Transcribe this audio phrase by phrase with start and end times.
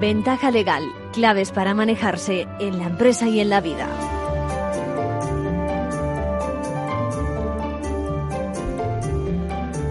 [0.00, 3.86] Ventaja legal, claves para manejarse en la empresa y en la vida.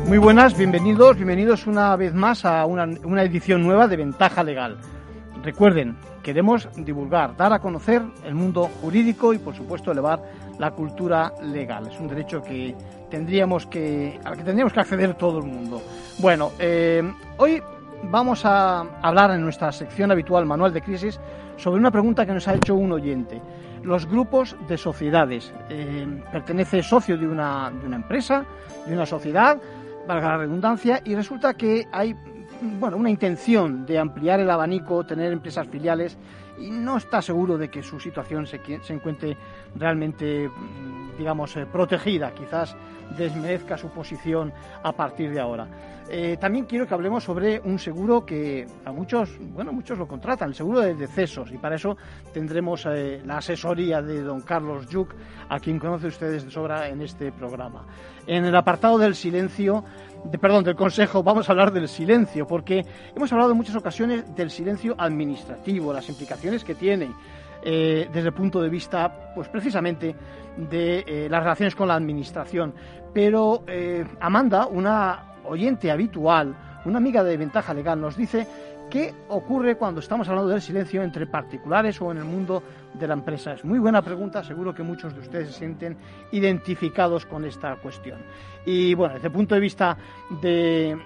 [0.08, 4.78] Muy buenas, bienvenidos, bienvenidos una vez más a una, una, edición nueva de Ventaja Legal.
[5.44, 10.24] Recuerden, queremos divulgar, dar a conocer el mundo jurídico y por supuesto elevar
[10.58, 11.86] la cultura legal.
[11.86, 12.76] Es un derecho que
[13.12, 15.84] tendríamos que, al que tendríamos que acceder todo el mundo.
[16.18, 17.04] Bueno, eh,
[17.38, 17.62] hoy
[18.04, 21.20] vamos a hablar en nuestra sección habitual Manual de Crisis
[21.58, 23.42] sobre una pregunta que nos ha hecho un oyente.
[23.84, 25.54] Los grupos de sociedades.
[25.70, 28.46] Eh, pertenece socio de una, de una empresa,
[28.86, 29.58] de una sociedad,
[30.08, 32.16] valga la redundancia, y resulta que hay
[32.62, 36.18] bueno, una intención de ampliar el abanico, tener empresas filiales
[36.60, 39.38] y no está seguro de que su situación se, se encuentre
[39.76, 40.50] realmente,
[41.18, 42.34] digamos, eh, protegida.
[42.34, 42.76] Quizás
[43.18, 44.52] desmerezca su posición
[44.84, 45.68] a partir de ahora.
[46.12, 50.50] Eh, también quiero que hablemos sobre un seguro que a muchos, bueno, muchos lo contratan,
[50.50, 51.98] el seguro de decesos, y para eso
[52.34, 55.14] tendremos eh, la asesoría de don Carlos Yuc,
[55.50, 57.86] a quien conoce ustedes de sobra en este programa.
[58.26, 59.84] En el apartado del silencio,
[60.24, 64.36] de, perdón, del consejo, vamos a hablar del silencio, porque hemos hablado en muchas ocasiones
[64.36, 67.10] del silencio administrativo, las implicaciones que tiene.
[67.62, 70.16] Eh, desde el punto de vista, pues precisamente,
[70.56, 72.74] de eh, las relaciones con la administración.
[73.14, 78.48] Pero eh, Amanda, una oyente habitual, una amiga de Ventaja Legal, nos dice
[78.90, 83.14] qué ocurre cuando estamos hablando del silencio entre particulares o en el mundo de la
[83.14, 83.54] empresa.
[83.54, 85.96] Es muy buena pregunta, seguro que muchos de ustedes se sienten
[86.32, 88.20] identificados con esta cuestión.
[88.66, 89.98] Y bueno, desde el punto de vista
[90.42, 90.98] de,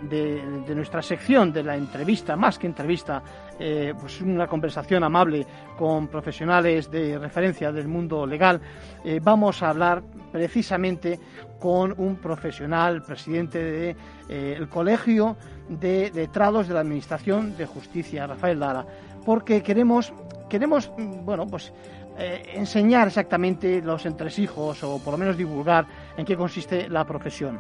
[0.74, 3.22] nuestra sección, de la entrevista, más que entrevista,
[3.60, 5.46] eh, pues una conversación amable
[5.78, 8.60] con profesionales de referencia del mundo legal,
[9.04, 11.20] eh, vamos a hablar precisamente
[11.60, 15.38] con un profesional, presidente del de, eh, Colegio
[15.70, 18.86] de Letrados de la Administración de Justicia, Rafael Lara,
[19.26, 20.14] porque queremos,
[20.50, 21.74] queremos bueno, pues
[22.18, 25.86] eh, enseñar exactamente los entresijos o por lo menos divulgar
[26.18, 27.60] en qué consiste la profesión.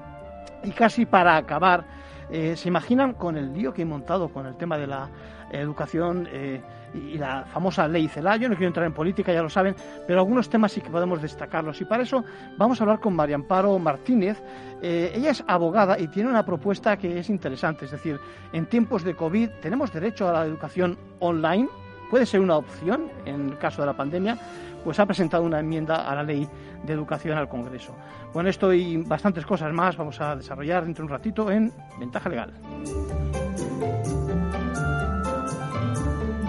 [0.63, 1.85] Y casi para acabar,
[2.29, 5.09] eh, ¿se imaginan con el lío que he montado con el tema de la
[5.51, 6.61] educación eh,
[6.93, 8.37] y la famosa ley CELA?
[8.37, 9.75] Yo no quiero entrar en política, ya lo saben,
[10.07, 11.79] pero algunos temas sí que podemos destacarlos.
[11.81, 12.23] Y para eso
[12.57, 14.41] vamos a hablar con María Amparo Martínez.
[14.81, 17.85] ella es abogada y tiene una propuesta que es interesante.
[17.85, 18.19] Es decir,
[18.51, 21.67] en tiempos de COVID tenemos derecho a la educación online
[22.13, 24.37] puede ser una opción en el caso de la pandemia,
[24.83, 26.47] pues ha presentado una enmienda a la ley
[26.83, 27.95] de educación al Congreso.
[28.31, 32.29] Bueno, esto y bastantes cosas más vamos a desarrollar dentro de un ratito en Ventaja
[32.29, 32.53] Legal.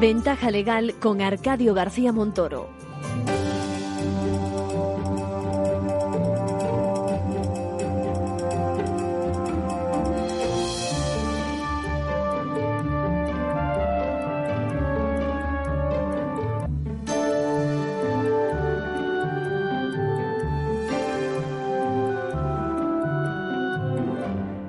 [0.07, 2.69] Ventaja Legal con Arcadio García Montoro.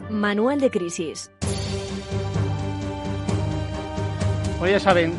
[0.09, 1.29] Manual de crisis.
[4.59, 5.13] Pues ya saben,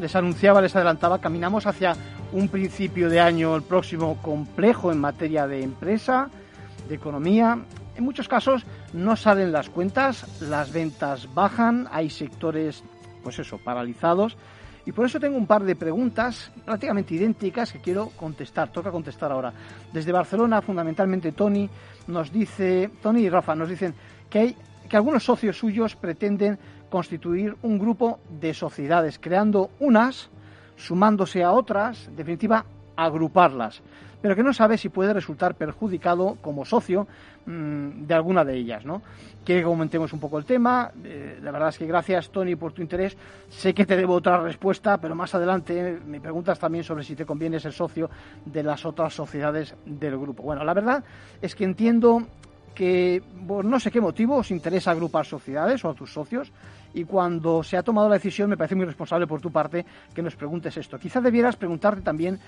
[0.00, 1.94] les, anunciaba, les adelantaba, caminamos hacia
[2.32, 6.28] un principio de año, el próximo, complejo en materia de empresa,
[6.88, 7.58] de economía.
[7.96, 12.82] En muchos casos no salen las cuentas, las ventas bajan, hay sectores,
[13.22, 14.36] pues eso, paralizados.
[14.84, 18.72] Y por eso tengo un par de preguntas prácticamente idénticas que quiero contestar.
[18.72, 19.52] Toca contestar ahora.
[19.92, 21.70] Desde Barcelona, fundamentalmente Tony
[22.08, 23.94] nos dice, Tony y Rafa nos dicen,
[24.28, 24.56] que,
[24.88, 26.58] que algunos socios suyos pretenden
[26.92, 30.28] constituir un grupo de sociedades, creando unas,
[30.76, 33.80] sumándose a otras, en definitiva, agruparlas,
[34.20, 37.08] pero que no sabe si puede resultar perjudicado como socio
[37.46, 39.00] mmm, de alguna de ellas, ¿no?
[39.42, 40.92] Que comentemos un poco el tema.
[41.02, 43.16] Eh, la verdad es que gracias, Tony, por tu interés.
[43.48, 47.24] Sé que te debo otra respuesta, pero más adelante me preguntas también sobre si te
[47.24, 48.10] conviene ser socio
[48.44, 50.42] de las otras sociedades del grupo.
[50.42, 51.02] Bueno, la verdad
[51.40, 52.22] es que entiendo
[52.74, 56.52] que por no sé qué motivo os interesa agrupar sociedades o a tus socios
[56.94, 59.84] y cuando se ha tomado la decisión me parece muy responsable por tu parte
[60.14, 60.98] que nos preguntes esto.
[60.98, 62.38] Quizás debieras preguntarte también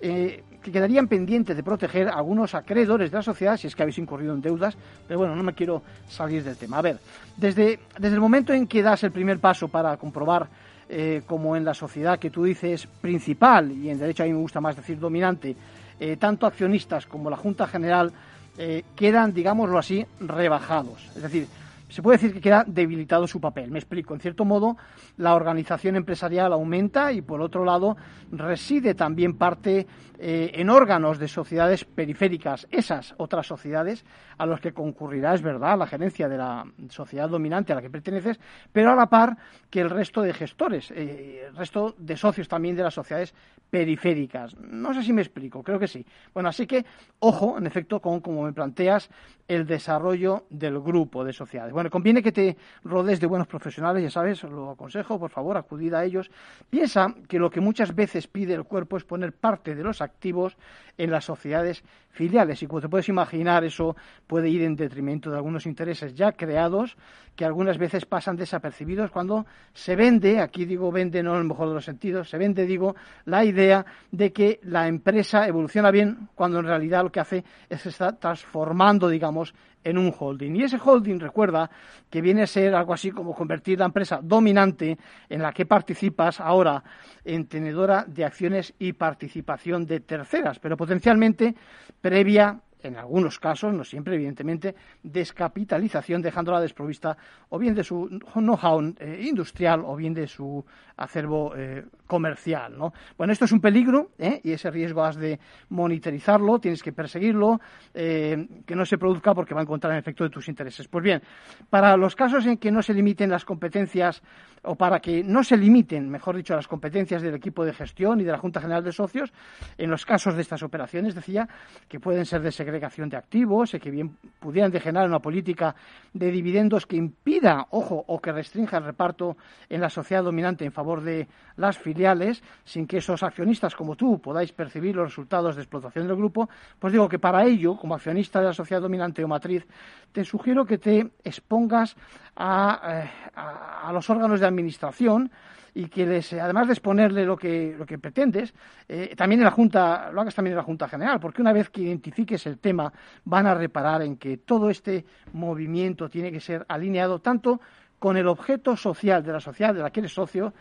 [0.00, 3.82] eh, que quedarían pendientes de proteger a algunos acreedores de la sociedad si es que
[3.82, 4.76] habéis incurrido en deudas,
[5.06, 6.78] pero bueno, no me quiero salir del tema.
[6.78, 6.98] A ver,
[7.36, 10.48] desde, desde el momento en que das el primer paso para comprobar
[10.88, 14.40] eh, como en la sociedad que tú dices principal, y en derecho a mí me
[14.40, 15.54] gusta más decir dominante,
[16.00, 18.12] eh, tanto accionistas como la Junta General
[18.58, 21.10] eh, quedan, digámoslo así, rebajados.
[21.16, 21.46] Es decir,
[21.92, 23.70] se puede decir que queda debilitado su papel.
[23.70, 24.14] Me explico.
[24.14, 24.78] En cierto modo,
[25.18, 27.98] la organización empresarial aumenta y, por otro lado,
[28.30, 29.86] reside también parte
[30.24, 34.04] eh, en órganos de sociedades periféricas, esas otras sociedades
[34.38, 37.90] a las que concurrirá, es verdad, la gerencia de la sociedad dominante a la que
[37.90, 38.38] perteneces,
[38.72, 39.36] pero a la par
[39.68, 43.34] que el resto de gestores, eh, el resto de socios también de las sociedades
[43.68, 44.56] periféricas.
[44.58, 46.06] No sé si me explico, creo que sí.
[46.32, 46.84] Bueno, así que,
[47.18, 49.10] ojo, en efecto, con como me planteas,
[49.48, 51.72] el desarrollo del grupo de sociedades.
[51.72, 55.92] Bueno, conviene que te rodees de buenos profesionales, ya sabes, lo aconsejo, por favor, acudid
[55.94, 56.30] a ellos.
[56.70, 60.56] Piensa que lo que muchas veces pide el cuerpo es poner parte de los activos
[60.98, 62.62] en las sociedades filiales.
[62.62, 66.96] Y como te puedes imaginar, eso puede ir en detrimento de algunos intereses ya creados
[67.34, 71.68] que algunas veces pasan desapercibidos cuando se vende, aquí digo vende no en el mejor
[71.68, 72.94] de los sentidos, se vende, digo,
[73.24, 77.86] la idea de que la empresa evoluciona bien cuando en realidad lo que hace es
[77.86, 80.54] estar transformando, digamos, en un holding.
[80.56, 81.70] Y ese holding, recuerda,
[82.10, 84.98] que viene a ser algo así como convertir la empresa dominante
[85.28, 86.82] en la que participas ahora
[87.24, 91.54] en tenedora de acciones y participación de terceras, pero potencialmente
[92.00, 97.16] previa en algunos casos, no siempre, evidentemente, descapitalización, dejándola desprovista
[97.48, 100.64] o bien de su know-how eh, industrial o bien de su
[100.96, 102.76] acervo eh, comercial.
[102.76, 102.92] ¿no?
[103.16, 104.40] Bueno, esto es un peligro ¿eh?
[104.44, 105.38] y ese riesgo has de
[105.70, 107.60] monitorizarlo, tienes que perseguirlo,
[107.92, 110.88] que no se produzca porque va a encontrar el efecto de tus intereses.
[110.88, 111.22] Pues bien,
[111.70, 114.22] para los casos en que no se limiten las competencias
[114.62, 118.24] o para que no se limiten, mejor dicho, las competencias del equipo de gestión y
[118.24, 119.32] de la Junta General de Socios,
[119.76, 121.48] en los casos de estas operaciones, decía,
[121.88, 125.74] que pueden ser de de activos, y que bien pudieran degenerar una política
[126.12, 129.36] de dividendos que impida, ojo, o que restrinja el reparto
[129.68, 134.20] en la sociedad dominante en favor de las filiales, sin que esos accionistas como tú
[134.20, 136.48] podáis percibir los resultados de explotación del grupo,
[136.78, 139.66] pues digo que para ello, como accionista de la sociedad dominante o matriz,
[140.12, 141.96] te sugiero que te expongas
[142.36, 145.30] a, eh, los órganos de administración
[145.74, 148.52] y que les, además de exponerle lo que, lo que pretendes,
[148.88, 151.70] eh, también en la Junta, lo hagas también en la Junta General, porque una vez
[151.70, 152.92] que identifiques el tema,
[153.24, 157.60] van a reparar en que todo este movimiento tiene que ser alineado tanto
[157.98, 160.52] con el objeto social de la sociedad de la que eres socio,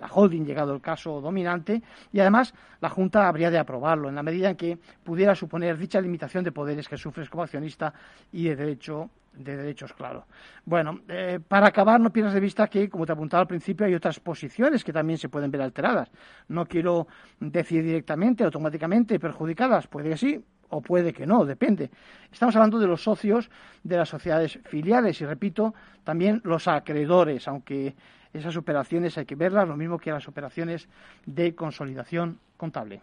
[0.00, 1.82] la holding llegado el caso dominante,
[2.12, 6.00] y además la Junta habría de aprobarlo en la medida en que pudiera suponer dicha
[6.00, 7.92] limitación de poderes que sufres como accionista
[8.32, 10.26] y de derecho de derechos, claro.
[10.64, 13.94] Bueno, eh, para acabar, no pierdas de vista que, como te apuntaba al principio, hay
[13.94, 16.10] otras posiciones que también se pueden ver alteradas.
[16.48, 17.06] No quiero
[17.38, 21.90] decir directamente, automáticamente perjudicadas, puede que sí, o puede que no, depende.
[22.32, 23.50] Estamos hablando de los socios
[23.82, 27.94] de las sociedades filiales y, repito, también los acreedores, aunque
[28.32, 30.88] esas operaciones hay que verlas, lo mismo que las operaciones
[31.26, 33.00] de consolidación contable.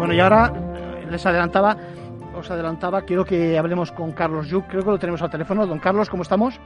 [0.00, 1.76] Bueno, y ahora eh, les adelantaba,
[2.34, 5.66] os adelantaba, quiero que hablemos con Carlos Yuc, creo que lo tenemos al teléfono.
[5.66, 6.58] Don Carlos, ¿cómo estamos?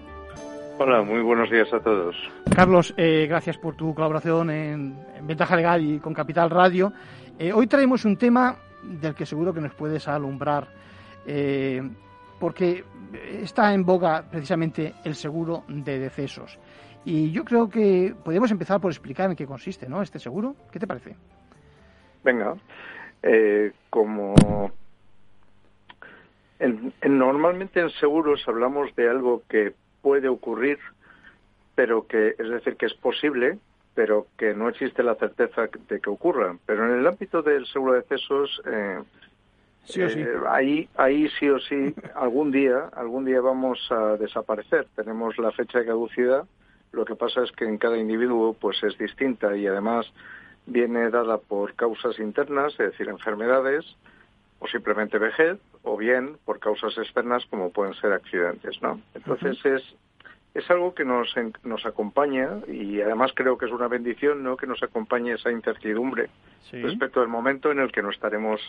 [0.78, 2.14] Hola, muy buenos días a todos.
[2.54, 6.92] Carlos, eh, gracias por tu colaboración en, Ventaja Legal y con Capital Radio.
[7.36, 8.54] Eh, hoy traemos un tema
[8.84, 10.68] del que seguro que nos puedes alumbrar,
[12.38, 12.84] porque
[13.42, 16.58] está en boga precisamente el seguro de decesos.
[17.04, 20.00] Y yo creo que podemos empezar por explicar en qué consiste, ¿no?
[20.02, 20.56] Este seguro.
[20.72, 21.16] ¿Qué te parece?
[22.22, 22.56] Venga,
[23.22, 24.34] eh, como
[27.02, 30.78] normalmente en seguros hablamos de algo que puede ocurrir,
[31.74, 33.58] pero que es decir que es posible,
[33.94, 36.56] pero que no existe la certeza de que ocurra.
[36.66, 38.98] Pero en el ámbito del seguro de excesos, eh,
[39.96, 44.86] eh, ahí, ahí sí o sí, algún día, algún día vamos a desaparecer.
[44.94, 46.44] Tenemos la fecha de caducidad.
[46.92, 50.06] Lo que pasa es que en cada individuo pues es distinta y además
[50.66, 53.84] viene dada por causas internas, es decir, enfermedades,
[54.60, 59.00] o simplemente vejez, o bien por causas externas como pueden ser accidentes, ¿no?
[59.14, 59.82] Entonces es
[60.54, 61.34] es algo que nos,
[61.64, 66.30] nos acompaña y además creo que es una bendición no que nos acompañe esa incertidumbre
[66.70, 68.60] respecto al momento en el que no estaremos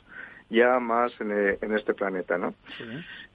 [0.50, 2.56] ya más en, e, este planeta no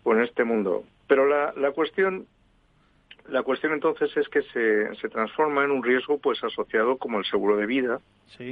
[0.03, 0.85] o en este mundo.
[1.07, 2.27] Pero la, la cuestión
[3.29, 7.25] la cuestión entonces es que se, se transforma en un riesgo pues asociado como el
[7.25, 8.01] seguro de vida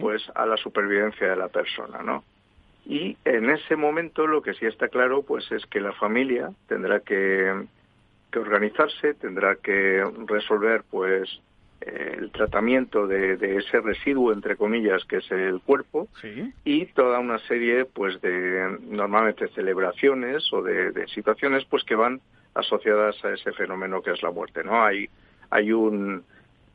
[0.00, 2.24] pues a la supervivencia de la persona, ¿no?
[2.84, 7.00] Y en ese momento lo que sí está claro pues es que la familia tendrá
[7.00, 7.66] que,
[8.30, 11.40] que organizarse, tendrá que resolver pues
[11.80, 16.08] el tratamiento de, de, ese residuo entre comillas que es el cuerpo
[16.64, 22.20] y toda una serie pues de normalmente celebraciones o de, de situaciones pues que van
[22.54, 24.84] asociadas a ese fenómeno que es la muerte, ¿no?
[24.84, 25.08] Hay,
[25.50, 26.24] hay un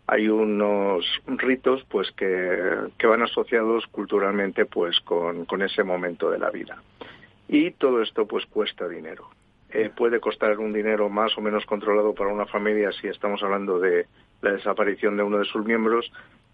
[0.05, 6.39] hay unos ritos pues que, que van asociados culturalmente pues con, con, ese momento de
[6.39, 6.81] la vida.
[7.47, 9.29] y todo esto pues cuesta dinero.
[9.73, 13.79] Eh, puede costar un dinero más o menos controlado para una familia si estamos hablando
[13.79, 14.05] de
[14.43, 16.11] la desaparición de uno de sus miembros,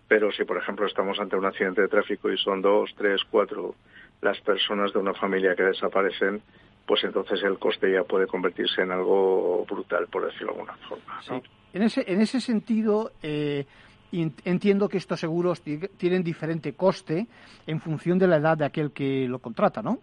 [0.08, 3.76] pero si por ejemplo estamos ante un accidente de tráfico y son dos, tres, cuatro
[4.22, 6.42] las personas de una familia que desaparecen,
[6.86, 11.44] pues entonces el coste ya puede convertirse en algo brutal, por decirlo de alguna forma.
[11.74, 13.66] En, ese, en ese sentido, eh,
[14.12, 17.28] entiendo que estos seguros tienen diferente coste
[17.68, 20.00] en función de la edad de aquel que lo contrata, ¿no?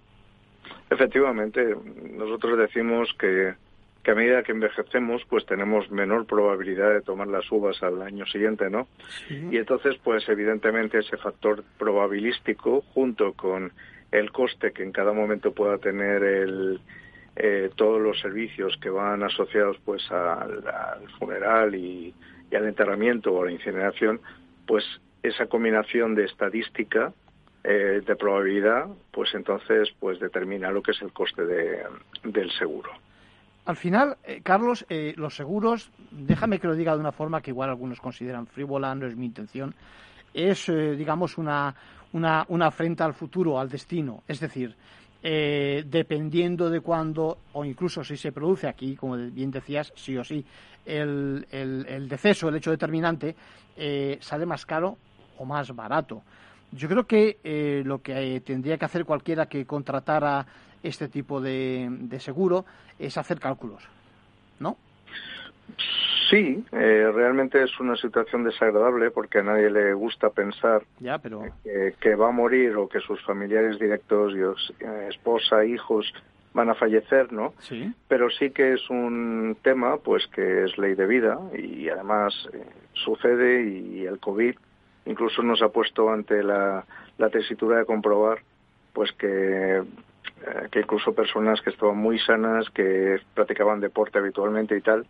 [0.90, 1.76] Efectivamente,
[2.12, 3.54] nosotros decimos que,
[4.02, 8.26] que a medida que envejecemos, pues tenemos menor probabilidad de tomar las uvas al año
[8.26, 8.86] siguiente, ¿no?
[9.28, 13.72] Y entonces, pues evidentemente ese factor probabilístico, junto con
[14.12, 16.80] el coste que en cada momento pueda tener el,
[17.38, 20.62] eh, todos los servicios que van asociados pues al,
[21.18, 22.14] funeral y,
[22.50, 24.20] al enterramiento o a la incineración,
[24.66, 24.84] pues
[25.22, 27.12] esa combinación de estadística
[27.66, 31.82] eh, de probabilidad, pues entonces pues determina lo que es el coste de,
[32.24, 32.90] del seguro.
[33.64, 37.70] Al final, eh, Carlos, los seguros, déjame que lo diga de una forma que igual
[37.70, 39.74] algunos consideran frívola, no es mi intención,
[40.32, 41.74] es, digamos, una,
[42.12, 44.22] una, una afrenta al futuro, al destino.
[44.28, 44.76] Es decir,
[45.28, 50.22] eh, dependiendo de cuándo, o incluso si se produce aquí, como bien decías, sí o
[50.22, 50.44] sí,
[50.84, 53.34] el, el, deceso, el hecho determinante,
[53.76, 54.96] eh, sale más caro
[55.38, 56.22] o más barato.
[56.72, 60.46] Yo creo que eh, lo que tendría que hacer cualquiera que contratara
[60.82, 62.64] este tipo de, de seguro
[62.98, 63.82] es hacer cálculos,
[64.60, 64.76] ¿no?
[66.30, 72.28] Sí, eh, realmente es una situación desagradable porque a nadie le gusta pensar que, va
[72.28, 76.12] a morir o que sus familiares directos, eh, esposa, hijos,
[76.52, 77.54] van a fallecer, ¿no?
[77.60, 77.92] Sí.
[78.08, 82.64] Pero sí que es un tema, pues, que es ley de vida y además eh,
[82.94, 84.56] sucede y el COVID
[85.06, 86.84] incluso nos ha puesto ante la,
[87.18, 88.40] la tesitura de comprobar,
[88.92, 89.82] pues, que
[90.42, 95.06] eh, que incluso personas que estaban muy sanas, que practicaban deporte habitualmente y tal,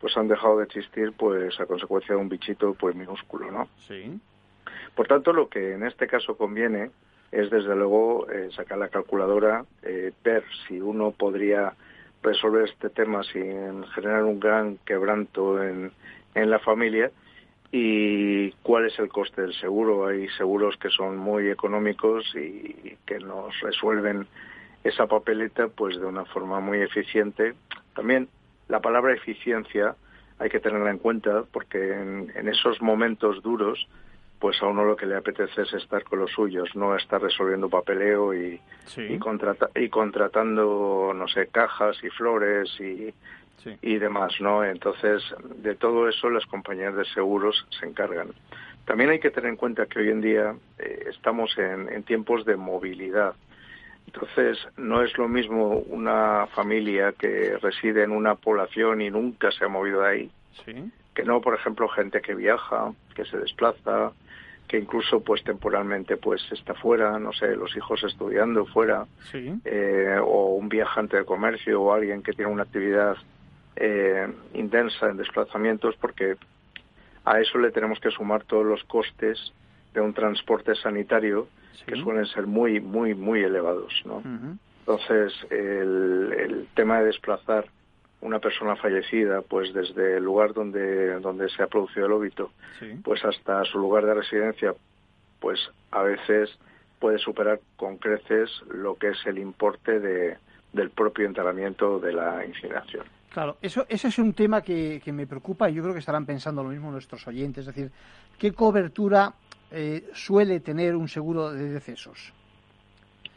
[0.00, 3.68] pues han dejado de existir pues a consecuencia de un bichito pues minúsculo, ¿no?
[3.86, 4.20] Sí.
[4.94, 6.90] Por tanto, lo que en este caso conviene
[7.32, 11.72] es desde luego eh, sacar la calculadora, eh, ver si uno podría
[12.22, 15.90] resolver este tema sin generar un gran quebranto en,
[16.34, 17.10] en la familia
[17.72, 20.06] y cuál es el coste del seguro.
[20.06, 24.26] Hay seguros que son muy económicos y que nos resuelven
[24.84, 27.54] esa papeleta pues de una forma muy eficiente.
[27.94, 28.28] También
[28.68, 29.96] la palabra eficiencia
[30.38, 33.88] hay que tenerla en cuenta porque en, esos momentos duros
[34.38, 37.70] pues a uno lo que le apetece es estar con los suyos, no estar resolviendo
[37.70, 38.60] papeleo y,
[38.98, 39.18] y,
[39.74, 43.14] y contratando, no sé, cajas y flores y,
[43.82, 44.64] y demás, ¿no?
[44.64, 45.22] Entonces,
[45.56, 48.28] de todo eso las compañías de seguros se encargan.
[48.84, 52.56] También hay que tener en cuenta que hoy en día eh, estamos en tiempos de
[52.56, 53.34] movilidad.
[54.06, 59.64] Entonces, no es lo mismo una familia que reside en una población y nunca se
[59.64, 60.30] ha movido de ahí,
[61.14, 64.12] que no, por ejemplo, gente que viaja, que se desplaza,
[64.68, 69.06] que incluso pues temporalmente pues está fuera, no sé, los hijos estudiando fuera,
[69.64, 73.16] eh, o un viajante de comercio o alguien que tiene una actividad
[73.76, 76.36] eh, intensa en desplazamientos, porque
[77.24, 79.52] a eso le tenemos que sumar todos los costes
[79.94, 81.48] de un transporte sanitario
[81.86, 84.22] que suelen ser muy, muy, muy elevados, ¿no?
[84.80, 87.66] Entonces, el, tema de desplazar
[88.20, 92.50] una persona fallecida, pues desde el lugar donde, donde se ha producido el óbito,
[93.02, 94.74] pues hasta su lugar de residencia,
[95.40, 95.58] pues
[95.90, 96.50] a veces
[96.98, 100.38] puede superar con creces lo que es el importe de,
[100.72, 103.04] del propio enterramiento de la incineración.
[103.36, 106.24] Claro, eso, ese es un tema que, que me preocupa y yo creo que estarán
[106.24, 107.92] pensando lo mismo nuestros oyentes, es decir,
[108.38, 109.34] ¿qué cobertura
[109.70, 112.32] eh, suele tener un seguro de decesos?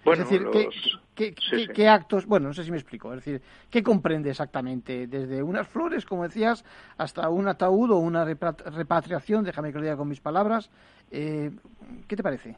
[0.06, 0.48] Bueno, es decir,
[1.74, 5.06] ¿qué, actos, bueno, no sé si me explico, es decir, ¿qué comprende exactamente?
[5.08, 6.64] Desde unas flores, como decías,
[6.98, 10.72] hasta un ataúd o una repatriación, déjame que lo diga con mis palabras,
[11.12, 11.52] eh,
[12.08, 12.56] ¿qué te parece?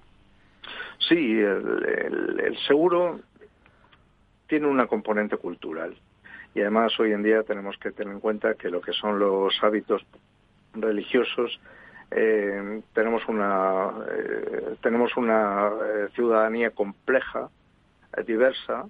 [0.99, 3.19] Sí, el, seguro
[4.45, 5.97] tiene una componente cultural
[6.53, 9.53] y además hoy en día tenemos que tener en cuenta que lo que son los
[9.61, 10.05] hábitos
[10.73, 11.59] religiosos
[12.11, 17.49] eh, tenemos una eh, tenemos una eh, ciudadanía compleja,
[18.25, 18.85] diversa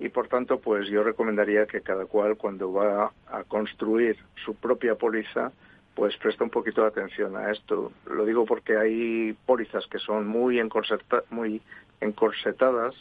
[0.00, 4.96] y por tanto pues yo recomendaría que cada cual cuando va a construir su propia
[4.96, 5.52] póliza
[5.94, 7.92] pues presta un poquito de atención a esto.
[8.10, 10.60] Lo digo porque hay pólizas que son muy,
[11.30, 11.62] muy
[12.04, 12.94] encorsetadas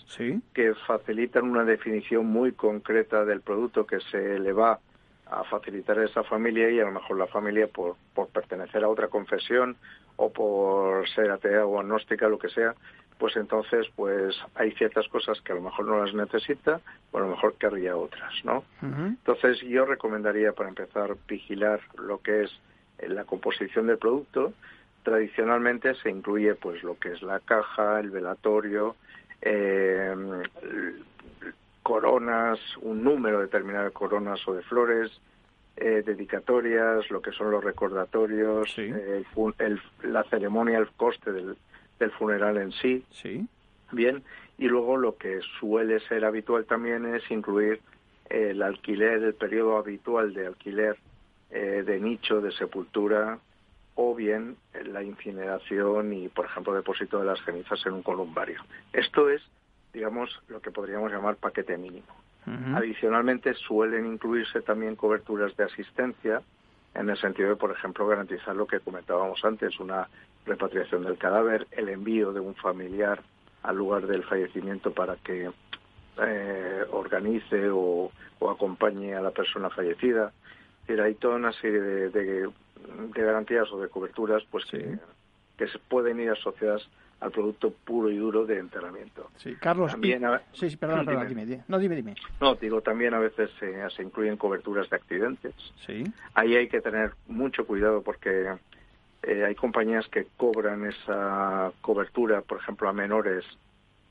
[0.53, 4.79] que facilitan una definición muy concreta del producto que se le va
[5.25, 8.89] a facilitar a esa familia y a lo mejor la familia por, por pertenecer a
[8.89, 9.75] otra confesión
[10.15, 12.75] o por ser atea o agnóstica, lo que sea,
[13.17, 16.81] pues entonces pues hay ciertas cosas que a lo mejor no las necesita
[17.11, 18.63] o a lo mejor querría otras, ¿no?
[18.81, 22.51] Entonces yo recomendaría para empezar vigilar lo que es
[22.99, 24.53] eh, la composición del producto.
[25.03, 28.95] Tradicionalmente se incluye pues lo que es la caja, el velatorio,
[29.41, 30.15] eh,
[31.83, 35.11] coronas, un número determinado de coronas o de flores,
[35.75, 38.75] eh, dedicatorias, lo que son los recordatorios,
[40.03, 41.57] la ceremonia, el coste del,
[41.99, 43.03] del funeral en sí.
[43.11, 43.45] Sí.
[43.91, 44.23] Bien,
[44.57, 47.81] y luego lo que suele ser habitual también es incluir
[48.29, 50.97] el alquiler, el periodo habitual de alquiler
[51.51, 53.39] eh, de nicho, de sepultura,
[54.13, 58.61] o bien la incineración y, por ejemplo, depósito de las cenizas en un columbario.
[58.91, 59.41] Esto es,
[59.91, 62.07] digamos, lo que podríamos llamar paquete mínimo.
[62.75, 66.41] Adicionalmente, suelen incluirse también coberturas de asistencia,
[66.93, 70.07] en el sentido de, por ejemplo, garantizar lo que comentábamos antes, una
[70.45, 73.21] repatriación del cadáver, el envío de un familiar
[73.63, 75.49] al lugar del fallecimiento para que
[76.21, 78.11] eh, organice o,
[78.51, 80.33] acompañe a la persona fallecida.
[80.87, 82.49] Es hay toda una serie de,
[83.13, 84.97] garantías o de coberturas pues que,
[85.57, 86.87] que se pueden ir asociadas
[87.23, 89.29] al producto puro y duro de enterramiento.
[89.37, 89.91] Sí, Carlos.
[89.91, 91.63] También Sí, sí, perdona, perdona, dime.
[91.69, 92.15] No, dime, dime.
[92.41, 95.53] No, digo, también a veces se incluyen coberturas de accidentes.
[95.85, 96.03] Sí.
[96.33, 98.49] Ahí hay que tener mucho cuidado porque
[99.23, 103.45] eh, hay compañías que cobran esa cobertura, por ejemplo, a menores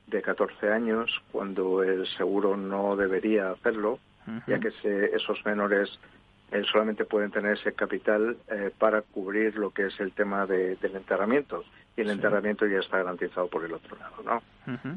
[0.07, 3.99] de 14 años, cuando el seguro no debería hacerlo,
[4.47, 4.69] ya que
[5.15, 5.99] esos menores
[6.53, 10.79] eh, solamente pueden tener ese capital eh, para cubrir lo que es el tema del
[10.83, 11.65] enterramiento.
[11.97, 14.43] Y el enterramiento ya está garantizado por el otro lado, ¿no?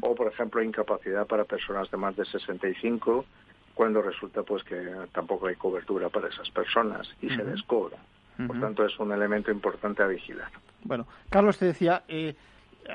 [0.01, 3.25] O, por ejemplo, incapacidad para personas de más de 65,
[3.73, 7.97] cuando resulta pues que tampoco hay cobertura para esas personas y se les cobra.
[8.47, 10.51] Por tanto, es un elemento importante a vigilar.
[10.83, 12.35] Bueno, Carlos te decía, eh,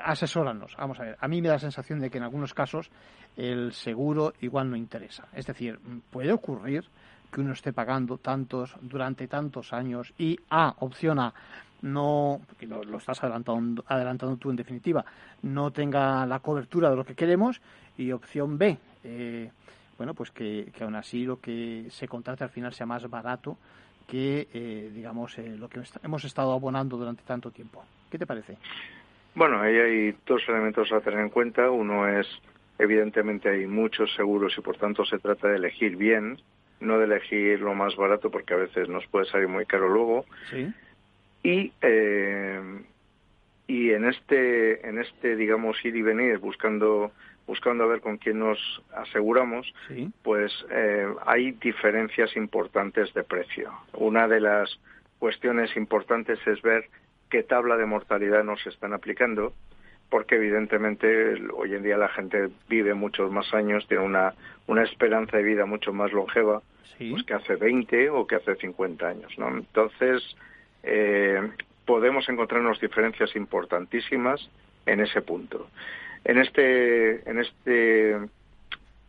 [0.03, 0.75] asesóranos.
[0.77, 2.91] Vamos a ver, a mí me da la sensación de que en algunos casos
[3.37, 5.27] el seguro igual no interesa.
[5.33, 5.79] Es decir,
[6.11, 6.85] puede ocurrir
[7.31, 11.33] que uno esté pagando tantos durante tantos años y A, opción A,
[11.81, 15.03] no, lo, estás adelantando, adelantando tú en definitiva,
[15.41, 17.61] no tenga la cobertura de lo que queremos
[17.97, 19.49] y opción B, eh,
[19.97, 23.57] bueno, pues que, que aún así lo que se contrate al final sea más barato
[24.11, 27.83] que, eh, digamos, eh, lo que hemos estado abonando durante tanto tiempo.
[28.09, 28.57] ¿Qué te parece?
[29.35, 31.71] Bueno, ahí hay dos elementos a tener en cuenta.
[31.71, 32.27] Uno es,
[32.77, 36.37] evidentemente, hay muchos seguros y por tanto se trata de elegir bien,
[36.81, 40.25] no de elegir lo más barato porque a veces nos puede salir muy caro luego.
[40.49, 40.73] Sí.
[41.43, 42.61] Y eh,
[43.67, 47.11] y en este en este digamos ir y venir buscando
[47.47, 48.59] buscando a ver con quién nos
[48.95, 49.73] aseguramos,
[50.21, 53.73] pues eh, hay diferencias importantes de precio.
[53.93, 54.79] Una de las
[55.19, 56.85] cuestiones importantes es ver
[57.29, 59.53] qué tabla de mortalidad nos están aplicando,
[60.11, 64.33] porque evidentemente hoy en día la gente vive muchos más años, tiene una,
[64.67, 66.61] una esperanza de vida mucho más longeva
[67.09, 69.31] pues que hace 20 o que hace 50 años.
[69.39, 69.47] ¿no?
[69.47, 70.21] Entonces,
[70.83, 71.41] eh,
[71.85, 74.47] podemos encontrarnos diferencias importantísimas
[74.85, 75.67] en ese punto.
[76.25, 78.17] En este, en este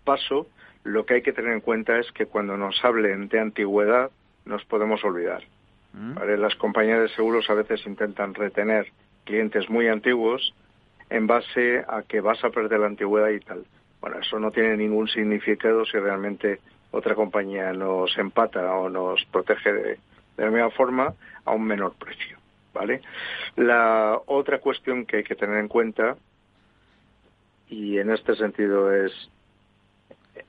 [0.05, 0.47] paso,
[0.85, 4.11] lo que hay que tener en cuenta es que cuando nos hablen de antigüedad,
[4.47, 5.43] nos podemos olvidar.
[5.93, 6.17] Mm.
[6.38, 8.87] Las compañías de seguros a veces intentan retener
[9.25, 10.55] clientes muy antiguos
[11.12, 13.64] en base a que vas a perder la antigüedad y tal.
[14.01, 19.72] Bueno, eso no tiene ningún significado si realmente otra compañía nos empata o nos protege
[19.72, 19.98] de,
[20.37, 22.38] de la misma forma a un menor precio.
[22.75, 23.03] ¿Vale?
[23.57, 26.16] La otra cuestión que hay que tener en cuenta
[27.68, 29.12] y en este sentido es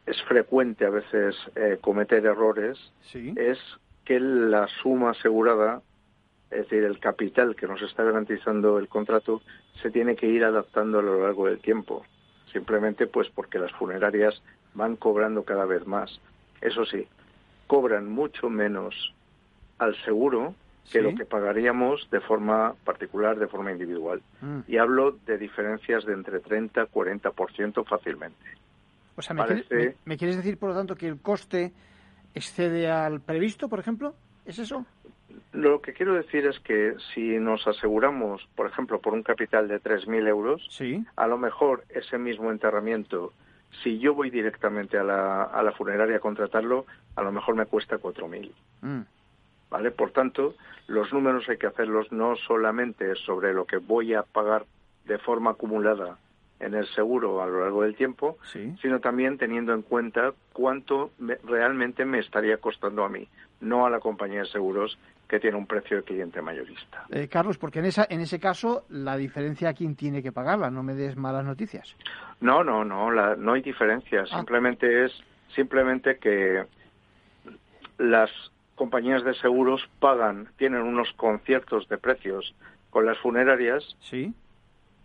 [0.06, 2.78] es frecuente a veces eh, cometer errores
[3.13, 3.60] es
[4.06, 5.82] que la suma asegurada
[6.54, 9.42] es decir el capital que nos está garantizando el contrato
[9.82, 12.06] se tiene que ir adaptando a lo largo del tiempo
[12.52, 14.42] simplemente pues porque las funerarias
[14.74, 16.20] van cobrando cada vez más
[16.62, 17.08] eso sí
[17.68, 19.13] cobran mucho menos
[19.80, 20.56] al seguro
[20.92, 24.22] que lo que pagaríamos de forma particular, de forma individual.
[24.42, 24.60] Mm.
[24.68, 28.46] Y hablo de diferencias de entre 30 y 40% fácilmente.
[29.16, 31.72] O sea, ¿me, quieres, decir, por lo tanto, que el coste
[32.34, 34.16] excede al previsto, por ejemplo?
[34.46, 34.86] ¿Es eso?
[35.52, 39.82] Lo que quiero decir es que si nos aseguramos, por ejemplo, por un capital de
[39.82, 41.06] 3.000 euros, sí.
[41.15, 43.34] a lo mejor ese mismo enterramiento,
[43.84, 47.65] si yo voy directamente a la, a la funeraria a contratarlo, a lo mejor me
[47.65, 48.52] cuesta 4.000.
[48.82, 49.02] Mm.
[49.74, 49.89] ¿vale?
[49.89, 50.54] Por tanto,
[50.86, 54.65] los números hay que hacerlos no solamente sobre lo que voy a pagar
[55.06, 56.19] de forma acumulada
[56.60, 58.38] en el seguro a lo largo del tiempo,
[58.80, 61.12] sino también teniendo en cuenta cuánto
[61.43, 63.28] realmente me estaría costando a mí,
[63.63, 64.97] no a la compañía de seguros
[65.28, 67.06] que tiene un precio de cliente mayorista.
[67.10, 70.69] Eh, Carlos, porque en, esa, en ese caso la diferencia a quién tiene que pagarla,
[70.69, 71.95] no me des malas noticias.
[72.41, 74.38] No, no, no, no hay diferencia, ah.
[74.38, 75.12] simplemente es
[75.56, 76.65] simplemente que
[77.97, 78.30] las
[78.76, 82.56] compañías de seguros pagan, tienen unos conciertos de precios
[82.89, 84.34] con las funerarias ¿Sí?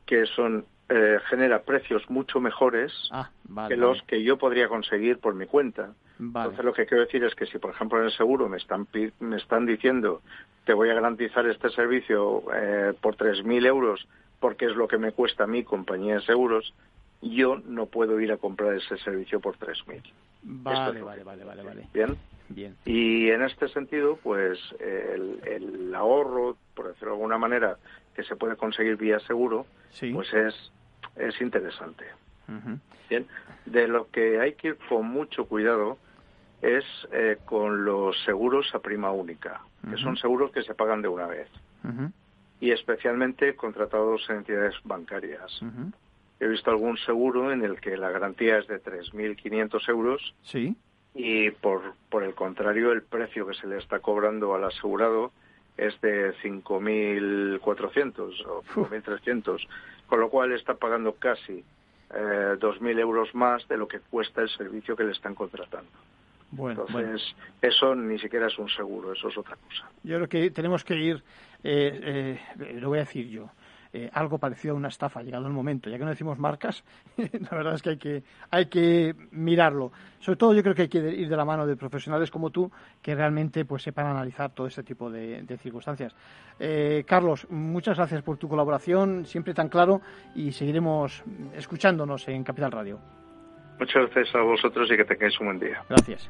[0.06, 3.30] que son eh, genera precios mucho mejores ah,
[3.68, 5.92] que los que yo podría conseguir por mi cuenta.
[6.18, 8.88] Entonces lo que quiero decir es que si por ejemplo en el seguro me están
[9.20, 10.22] me están diciendo
[10.64, 14.06] te voy a garantizar este servicio eh, por 3.000 euros
[14.40, 16.74] porque es lo que me cuesta a mi compañía de seguros,
[17.20, 20.02] yo no puedo ir a comprar ese servicio por 3.000.
[20.42, 21.88] Vale, vale, vale, vale, vale.
[21.92, 22.16] Bien.
[22.50, 22.76] Bien.
[22.86, 27.76] Y en este sentido, pues el, el, ahorro, por decirlo de alguna manera,
[28.18, 29.64] que se puede conseguir vía seguro,
[30.12, 30.72] pues es
[31.14, 32.04] es interesante.
[33.08, 33.28] Bien,
[33.64, 35.98] de lo que hay que ir con mucho cuidado
[36.60, 41.06] es eh, con los seguros a prima única, que son seguros que se pagan de
[41.06, 41.48] una vez
[42.60, 45.60] y especialmente contratados en entidades bancarias.
[46.40, 50.74] He visto algún seguro en el que la garantía es de 3.500 euros sí.
[51.14, 55.30] y por, por el contrario el precio que se le está cobrando al asegurado
[55.78, 59.66] es de 5.400 o 5.300
[60.06, 61.64] con lo cual está pagando casi
[62.14, 65.90] eh, 2.000 euros más de lo que cuesta el servicio que le están contratando.
[66.50, 69.86] Bueno, Entonces, eso ni siquiera es un seguro, eso es otra cosa.
[70.02, 71.22] Yo creo que tenemos que ir,
[71.62, 73.50] eh, eh, lo voy a decir yo,
[73.92, 75.88] eh, algo parecido a una estafa, llegado el momento.
[75.88, 76.84] Ya que no decimos marcas,
[77.16, 79.92] la verdad es que hay que, hay que mirarlo.
[80.20, 82.70] Sobre todo yo creo que hay que ir de la mano de profesionales como tú
[83.00, 86.14] que realmente pues sepan analizar todo este tipo de, circunstancias.
[86.58, 90.00] Eh, Carlos, muchas gracias por tu colaboración, siempre tan claro,
[90.34, 91.22] y seguiremos
[91.54, 92.98] escuchándonos en Capital Radio.
[93.78, 95.82] Muchas gracias a vosotros y que tengáis un buen día.
[95.88, 96.28] Gracias.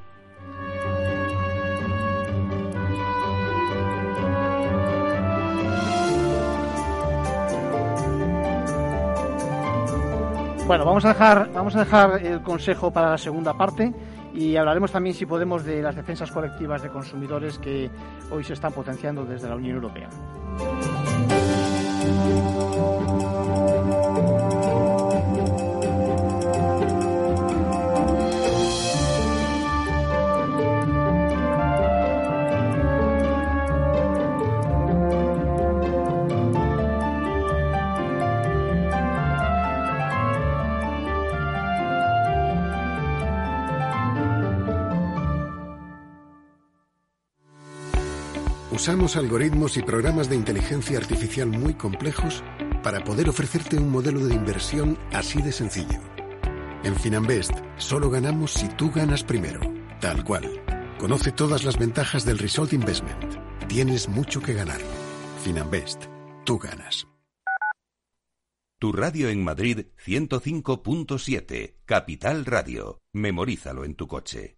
[10.69, 13.91] Bueno, vamos a dejar, vamos a dejar el consejo para la segunda parte
[14.35, 17.91] y hablaremos también, si podemos, de las defensas colectivas de consumidores que
[18.31, 20.11] hoy se están potenciando desde la Unión Europea.
[48.79, 52.45] Usamos algoritmos y programas de inteligencia artificial muy complejos
[52.81, 55.99] para poder ofrecerte un modelo de inversión así de sencillo.
[56.85, 59.59] En Finanbest solo ganamos si tú ganas primero,
[60.01, 60.63] tal cual.
[60.97, 63.35] Conoce todas las ventajas del Result Investment.
[63.67, 64.81] Tienes mucho que ganar.
[65.43, 66.05] Finanbest,
[66.45, 67.09] tú ganas.
[68.79, 73.01] Tu radio en Madrid 105.7, Capital Radio.
[73.13, 74.58] Memorízalo en tu coche.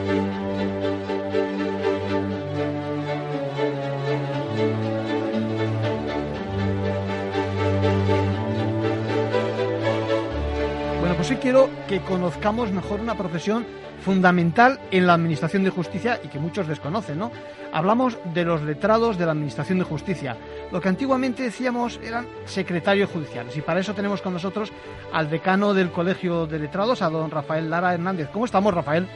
[11.31, 13.65] Hoy quiero que conozcamos mejor una profesión
[14.03, 17.31] fundamental en la Administración de Justicia y que muchos desconocen, ¿no?
[17.71, 20.35] Hablamos de los letrados de la Administración de Justicia,
[20.73, 23.55] lo que antiguamente decíamos eran secretarios judiciales.
[23.55, 24.73] Y para eso tenemos con nosotros
[25.13, 28.27] al decano del Colegio de Letrados, a don Rafael Lara Hernández.
[28.33, 29.07] ¿Cómo estamos, Rafael?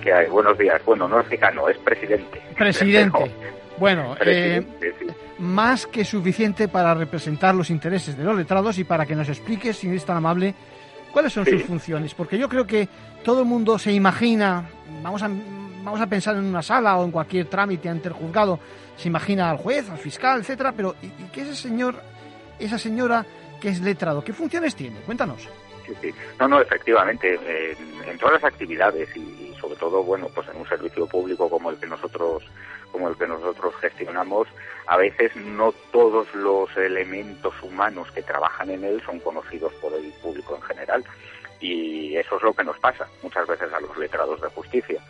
[0.00, 0.28] ¿Qué hay?
[0.28, 0.80] Buenos días.
[0.84, 2.40] Bueno, no es decano, es presidente.
[2.56, 3.32] Presidente.
[3.78, 4.64] Bueno, eh,
[5.38, 9.72] más que suficiente para representar los intereses de los letrados y para que nos explique,
[9.72, 10.54] si es tan amable,
[11.12, 12.14] cuáles son sus funciones.
[12.14, 12.88] Porque yo creo que
[13.22, 14.64] todo el mundo se imagina,
[15.02, 18.58] vamos a, vamos a pensar en una sala o en cualquier trámite ante el juzgado,
[18.96, 21.94] se imagina al juez, al fiscal, etcétera, pero ¿y, y qué ese señor,
[22.58, 23.24] esa señora
[23.60, 24.98] que es letrado, qué funciones tiene?
[25.00, 25.48] Cuéntanos.
[25.86, 26.14] Sí, sí.
[26.38, 30.56] No, no, efectivamente, en, en todas las actividades y, y, sobre todo, bueno, pues en
[30.56, 32.44] un servicio público como el que nosotros
[32.92, 34.46] como el que nosotros gestionamos,
[34.86, 40.12] a veces no todos los elementos humanos que trabajan en él son conocidos por el
[40.22, 41.04] público en general.
[41.60, 45.00] Y eso es lo que nos pasa muchas veces a los letrados de justicia.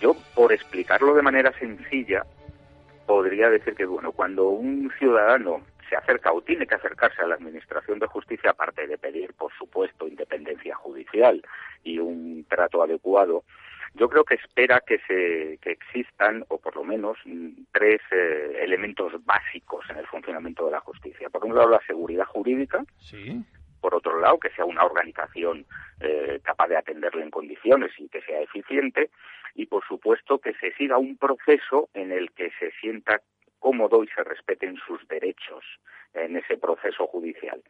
[0.00, 2.24] Yo, por explicarlo de manera sencilla,
[3.06, 7.34] podría decir que, bueno, cuando un ciudadano se acerca o tiene que acercarse a la
[7.34, 11.42] Administración de Justicia, aparte de pedir, por supuesto, independencia judicial
[11.84, 13.44] y un trato adecuado,
[13.94, 17.18] yo creo que espera que se que existan o por lo menos
[17.72, 21.28] tres eh, elementos básicos en el funcionamiento de la justicia.
[21.28, 22.84] Por un lado la seguridad jurídica.
[22.98, 23.42] Sí.
[23.80, 25.66] por otro lado que sea una organización
[26.00, 29.10] eh, capaz de atenderle en condiciones y que sea eficiente.
[29.54, 33.20] Y por supuesto que se siga un proceso en el que se sienta
[33.58, 35.64] cómodo y se respeten sus derechos
[36.14, 37.62] en ese proceso judicial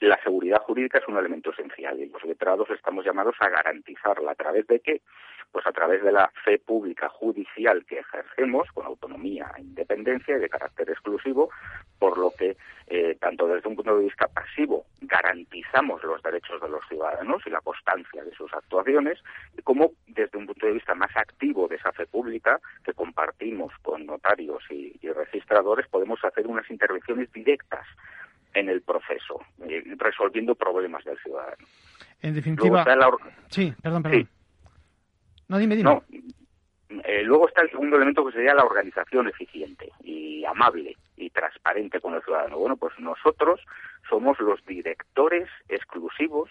[0.00, 4.32] la seguridad jurídica es un elemento esencial y los letrados estamos llamados a garantizarla.
[4.32, 5.02] ¿A través de qué?
[5.50, 10.40] Pues a través de la fe pública judicial que ejercemos con autonomía e independencia y
[10.40, 11.50] de carácter exclusivo,
[11.98, 16.68] por lo que eh, tanto desde un punto de vista pasivo garantizamos los derechos de
[16.68, 19.18] los ciudadanos y la constancia de sus actuaciones,
[19.64, 24.06] como desde un punto de vista más activo de esa fe pública que compartimos con
[24.06, 27.86] notarios y, y registradores, podemos hacer unas intervenciones directas
[28.58, 31.64] en el proceso, eh, resolviendo problemas del ciudadano.
[32.20, 32.84] En definitiva.
[32.84, 33.10] La...
[33.48, 34.20] Sí, perdón, perdón.
[34.22, 34.28] Sí.
[35.48, 35.90] No, dime, dime.
[35.90, 36.02] No,
[37.04, 42.00] eh, luego está el segundo elemento que sería la organización eficiente y amable y transparente
[42.00, 42.58] con el ciudadano.
[42.58, 43.60] Bueno, pues nosotros
[44.08, 46.50] somos los directores exclusivos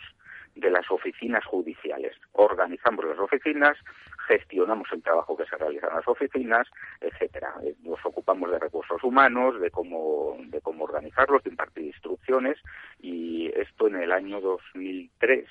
[0.56, 2.16] de las oficinas judiciales.
[2.34, 3.78] Organizamos las oficinas,
[4.28, 6.68] gestionamos el trabajo que se realiza en las oficinas,
[7.02, 7.54] etcétera.
[7.64, 12.58] Eh, nos ocupamos de recursos humanos, de cómo, de cómo organizarlos, de impartir instrucciones
[13.00, 15.46] y esto en el año 2003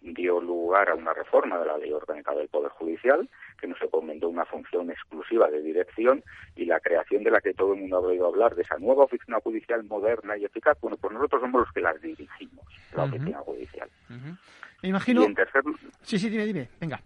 [0.00, 3.28] dio lugar a una reforma de la ley orgánica del Poder Judicial,
[3.60, 6.22] que nos encomendó una función exclusiva de dirección
[6.54, 9.04] y la creación de la que todo el mundo ha oído hablar, de esa nueva
[9.04, 10.78] oficina judicial moderna y eficaz.
[10.80, 13.08] Bueno, pues nosotros somos los que las dirigimos, la uh -huh.
[13.08, 13.90] oficina judicial.
[14.08, 14.38] Uh -huh.
[14.82, 15.22] Me imagino.
[15.22, 15.62] Y en tercer...
[16.02, 17.00] Sí, sí, dime, dime, venga.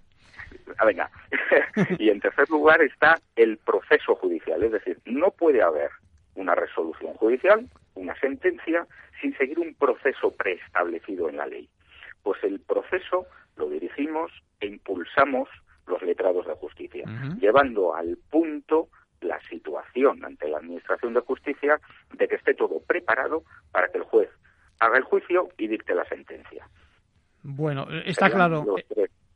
[0.79, 1.11] Ah, venga.
[1.99, 5.91] y en tercer lugar está el proceso judicial, es decir, no puede haber
[6.35, 8.87] una resolución judicial, una sentencia,
[9.21, 11.69] sin seguir un proceso preestablecido en la ley
[12.23, 13.27] pues el proceso
[13.57, 15.49] lo dirigimos e impulsamos
[15.87, 17.41] los letrados de justicia, uh -huh.
[17.41, 18.89] llevando al punto
[19.21, 21.81] la situación ante la Administración de Justicia
[22.13, 24.31] de que esté todo preparado para que el juez
[24.81, 26.67] haga el juicio y dicte la sentencia.
[27.43, 28.77] Bueno, está claro.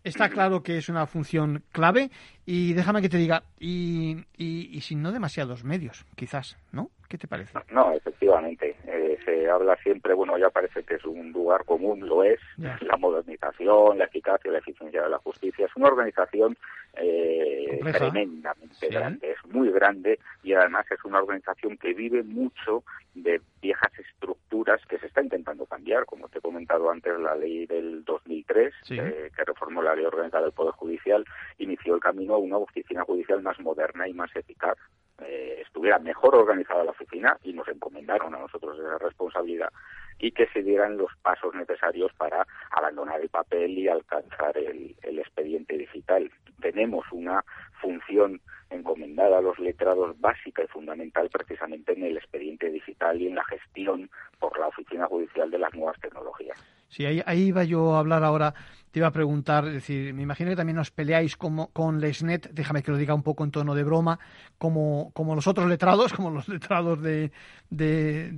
[0.06, 2.10] Está claro que es una función clave
[2.44, 6.90] y déjame que te diga, y, y, y sin no demasiados medios, quizás, ¿no?
[7.08, 7.58] ¿Qué te parece?
[7.72, 8.76] No, efectivamente.
[8.86, 12.96] Eh, se habla siempre, bueno, ya parece que es un lugar común, lo es, la
[12.96, 15.66] modernización, la eficacia, la eficiencia de la justicia.
[15.66, 16.56] Es una organización
[16.96, 23.40] eh, tremendamente grande, es muy grande y además es una organización que vive mucho de
[23.60, 28.04] viejas estructuras que se está intentando cambiar, como te he comentado antes, la ley del
[28.04, 31.24] 2003, eh, que reformó la ley orgánica del Poder Judicial,
[31.58, 34.76] inició el camino a una oficina judicial más moderna y más eficaz.
[35.22, 39.70] Eh, estuviera mejor organizada la oficina y nos encomendaron a nosotros esa responsabilidad
[40.18, 45.76] y que se dieran los pasos necesarios para abandonar el papel y alcanzar el, expediente
[45.76, 46.30] digital.
[46.60, 47.44] Tenemos una
[47.80, 53.34] función encomendada a los letrados básica y fundamental precisamente en el expediente digital y en
[53.34, 56.58] la gestión por la Oficina Judicial de las nuevas tecnologías.
[56.88, 58.54] Sí, ahí, iba yo a hablar ahora,
[58.96, 62.48] te iba a preguntar, es decir, me imagino que también os peleáis como, con Lesnet,
[62.52, 64.18] déjame que lo diga un poco en tono de broma,
[64.56, 67.30] como, como los otros letrados, como los letrados de,
[67.68, 68.30] de,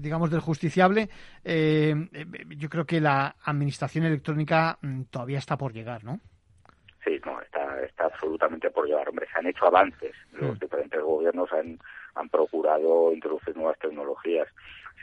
[0.00, 1.08] digamos, del justiciable.
[1.44, 1.94] Eh,
[2.56, 6.18] yo creo que la administración electrónica mm, todavía está por llegar, ¿no?
[7.04, 9.08] Sí, no, está, está absolutamente por llegar.
[9.08, 10.16] Hombre, se han hecho avances.
[10.32, 10.58] Los mm.
[10.58, 11.78] diferentes gobiernos han,
[12.16, 14.48] han procurado introducir nuevas tecnologías.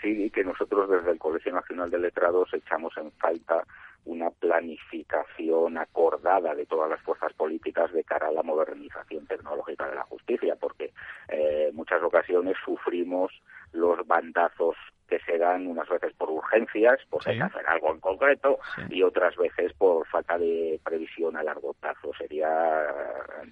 [0.02, 3.64] Sí, que nosotros desde el Colegio Nacional de Letrados echamos en falta
[4.08, 9.96] una planificación acordada de todas las fuerzas políticas de cara a la modernización tecnológica de
[9.96, 10.94] la justicia, porque
[11.30, 13.32] eh, muchas ocasiones sufrimos
[13.78, 14.76] los bandazos
[15.08, 18.60] que se dan unas veces por urgencias, por hacer algo en concreto,
[18.90, 22.12] y otras veces por falta de previsión a largo plazo.
[22.18, 22.50] Sería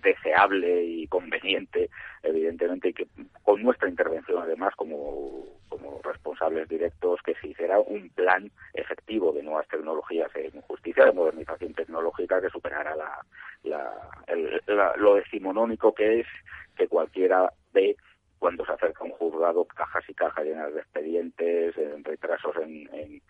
[0.01, 1.89] deseable y conveniente,
[2.23, 3.07] evidentemente, que
[3.43, 9.43] con nuestra intervención, además, como, como responsables directos, que se hiciera un plan efectivo de
[9.43, 13.25] nuevas tecnologías en justicia, de modernización tecnológica que superara la,
[13.63, 16.27] la, lo decimonónico que es
[16.75, 17.95] que cualquiera ve
[18.39, 23.21] cuando se acerca un juzgado, cajas y cajas llenas de expedientes, retrasos en, en,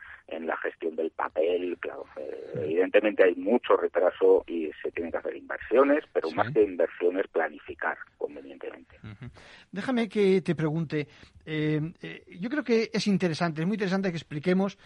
[0.45, 1.77] la gestión del papel.
[1.79, 6.63] Claro, eh, evidentemente hay mucho retraso y se tienen que hacer inversiones, pero más que
[6.63, 8.97] inversiones, planificar convenientemente.
[9.71, 11.07] Déjame que te pregunte,
[11.45, 14.77] eh, eh, yo creo que es interesante, es muy interesante que expliquemos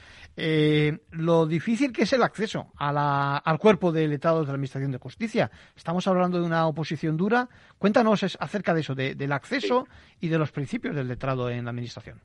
[1.12, 4.92] lo difícil que es el acceso a la, al cuerpo de letrados de la Administración
[4.92, 5.52] de Justicia.
[5.76, 7.48] Estamos hablando de una oposición dura.
[7.78, 9.88] Cuéntanos acerca de eso, del acceso
[10.20, 12.22] y de los principios del letrado en la Administración.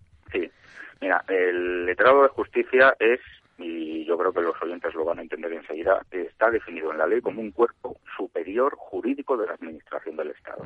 [1.00, 3.20] Mira, el letrado de justicia es,
[3.58, 7.06] y yo creo que los oyentes lo van a entender enseguida, está definido en la
[7.06, 10.64] ley como un cuerpo superior jurídico de la Administración del Estado.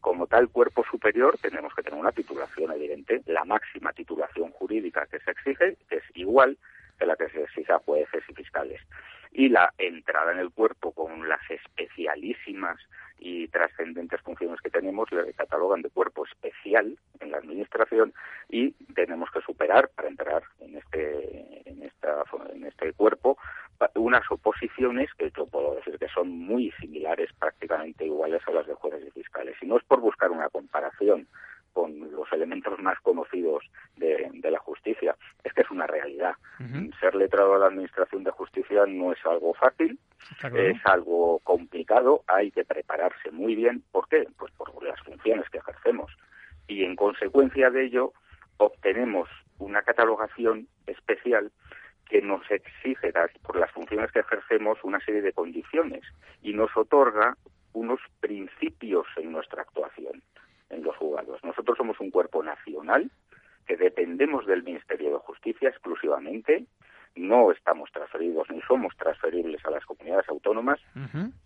[0.00, 5.18] Como tal cuerpo superior tenemos que tener una titulación evidente, la máxima titulación jurídica que
[5.20, 6.58] se exige, que es igual
[6.98, 8.80] que la que se exige a jueces y fiscales.
[9.32, 12.78] Y la entrada en el cuerpo con las especialísimas
[13.24, 18.12] y trascendentes funciones que tenemos le catalogan de cuerpo especial en la administración
[18.50, 23.38] y tenemos que superar para entrar en este en esta en este cuerpo
[23.94, 28.74] unas oposiciones que yo puedo decir que son muy similares prácticamente iguales a las de
[28.74, 29.56] jueces y fiscales.
[29.62, 31.26] Y no es por buscar una comparación
[31.74, 33.64] con los elementos más conocidos
[33.96, 35.16] de, la justicia.
[35.42, 36.36] Es que es una realidad.
[37.00, 39.98] Ser letrado de la Administración de Justicia no es algo fácil,
[40.54, 43.82] es algo complicado, hay que prepararse muy bien.
[43.90, 44.26] ¿Por qué?
[44.38, 46.10] Pues por las funciones que ejercemos.
[46.68, 48.12] Y en consecuencia de ello,
[48.58, 51.50] obtenemos una catalogación especial
[52.08, 56.02] que nos exige por las funciones que ejercemos una serie de condiciones
[56.42, 57.36] y nos otorga
[57.72, 60.22] unos principios en nuestra actuación
[60.70, 61.42] en los juzgados.
[61.44, 63.10] Nosotros somos un cuerpo nacional
[63.66, 66.66] que dependemos del Ministerio de Justicia exclusivamente,
[67.16, 70.80] no estamos transferidos ni somos transferibles a las comunidades autónomas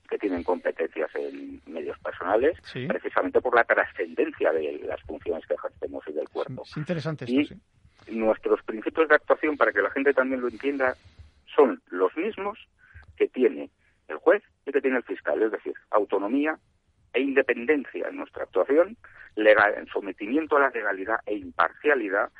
[0.08, 2.56] que tienen competencias en medios personales,
[2.88, 6.62] precisamente por la trascendencia de las funciones que ejercemos y del cuerpo.
[6.64, 8.16] Es interesante esto, sí.
[8.16, 10.94] Nuestros principios de actuación, para que la gente también lo entienda,
[11.54, 12.58] son los mismos
[13.16, 13.70] que tiene
[14.08, 16.58] el juez y que tiene el fiscal, es decir, autonomía,
[17.12, 18.96] e independencia en nuestra actuación,
[19.36, 22.30] legal, en sometimiento a la legalidad e imparcialidad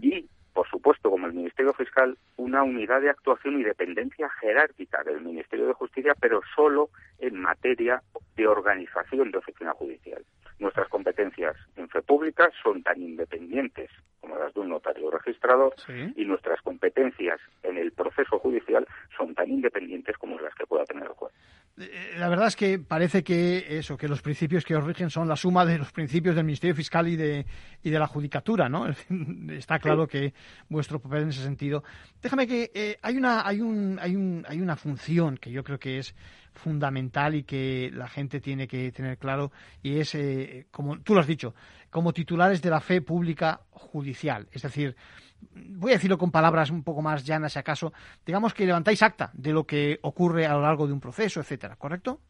[0.00, 5.20] y, por supuesto, como el Ministerio Fiscal, una unidad de actuación y dependencia jerárquica del
[5.20, 8.02] Ministerio de Justicia, pero solo en materia
[8.36, 10.24] de organización de oficina judicial.
[10.58, 13.90] Nuestras competencias en fe pública son tan independientes
[14.20, 15.74] como las de un notario registrador
[16.16, 21.04] y nuestras competencias en el proceso judicial son tan independientes como las que pueda tener
[21.04, 21.32] el juez.
[21.78, 25.28] eh, la verdad es que parece que eso, que los principios que os rigen son
[25.28, 27.46] la suma de los principios del Ministerio Fiscal y de,
[27.82, 28.86] y de la Judicatura, ¿no?
[29.50, 30.34] Está claro que
[30.68, 31.84] vuestro papel en ese sentido.
[32.20, 35.78] Déjame que eh, hay una hay un hay un hay una función que yo creo
[35.78, 36.14] que es
[36.58, 39.50] fundamental y que la gente tiene que tener claro
[39.82, 41.54] y es eh, como tú lo has dicho,
[41.90, 44.94] como titulares de la fe pública judicial, es decir,
[45.40, 47.92] voy a decirlo con palabras un poco más llanas si acaso,
[48.26, 51.76] digamos que levantáis acta de lo que ocurre a lo largo de un proceso, etcétera,
[51.76, 52.20] ¿correcto?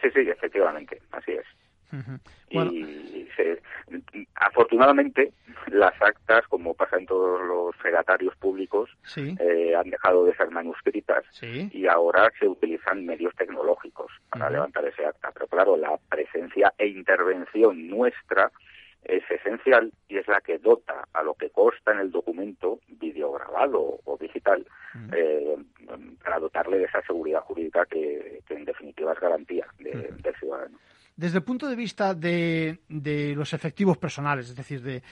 [0.00, 1.46] Sí, sí, efectivamente, así es.
[2.50, 3.26] Y
[4.34, 5.32] afortunadamente
[5.66, 11.24] las actas, como pasa en todos los fedatarios públicos, eh, han dejado de ser manuscritas
[11.42, 15.30] y ahora se utilizan medios tecnológicos para levantar ese acta.
[15.32, 18.50] Pero claro, la presencia e intervención nuestra
[19.04, 24.00] es esencial y es la que dota a lo que consta en el documento videograbado
[24.04, 24.66] o digital
[25.12, 25.56] eh,
[26.24, 30.78] para dotarle de esa seguridad jurídica que, en definitiva es garantía del ciudadano.
[31.16, 32.78] Desde el punto de vista de,
[33.34, 35.02] los efectivos personales, es decir, de,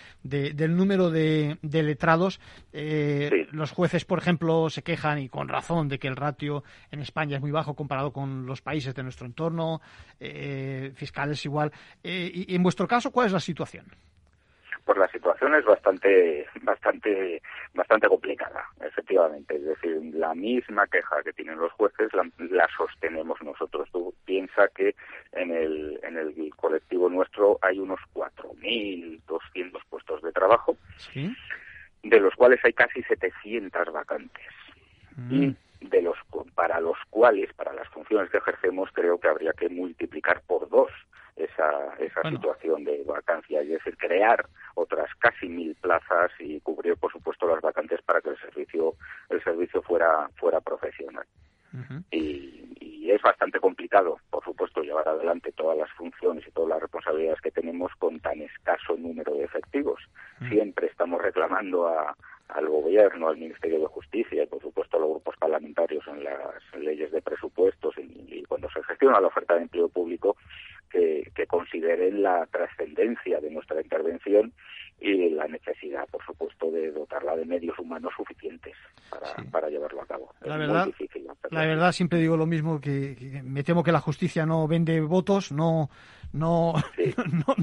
[0.53, 2.41] del número de, letrados,
[2.75, 7.01] eh, los jueces, por ejemplo, se quejan y con razón de que el ratio en
[7.01, 9.81] España es muy bajo comparado con los países de nuestro entorno,
[10.21, 11.73] eh, fiscales igual.
[12.03, 13.87] Eh, y en vuestro caso, ¿cuál es la situación?
[14.85, 17.41] Pues la situación es bastante, bastante,
[17.73, 19.57] bastante complicada, efectivamente.
[19.57, 23.89] Es decir, la misma queja que tienen los jueces la, sostenemos nosotros.
[23.93, 24.95] Tú piensa que
[25.33, 30.77] en el, en el colectivo nuestro hay unos 4.200 puestos de trabajo,
[32.03, 34.45] de los cuales hay casi 700 vacantes.
[35.17, 35.35] Mm.
[35.35, 36.17] Y de los
[36.55, 40.91] para los cuales, para las funciones que ejercemos, creo que habría que multiplicar por dos
[41.37, 47.13] esa, esa situación de vacancia, es decir, crear otras casi mil plazas y cubrir, por
[47.13, 48.95] supuesto, las vacantes para que el servicio,
[49.31, 51.27] el servicio fuera, fuera profesional.
[52.11, 52.64] y,
[53.05, 57.41] y, es bastante complicado, por supuesto, llevar adelante todas las funciones y todas las responsabilidades
[57.41, 60.01] que tenemos con tan escaso número de efectivos.
[60.49, 62.17] Siempre estamos reclamando a,
[62.49, 66.63] al gobierno, al Ministerio de Justicia y, por supuesto, a los grupos parlamentarios en las
[66.79, 70.37] leyes de presupuestos y, cuando se gestiona la oferta de empleo público
[70.91, 74.53] que, consideren la trascendencia de nuestra intervención
[75.01, 78.75] y la necesidad, por supuesto, de dotarla de medios humanos suficientes
[79.11, 80.33] para, para llevarlo a cabo.
[80.41, 80.89] La verdad,
[81.51, 85.53] la verdad, siempre digo lo mismo, que, me temo que la justicia no vende votos,
[85.53, 85.91] no
[86.35, 86.75] no,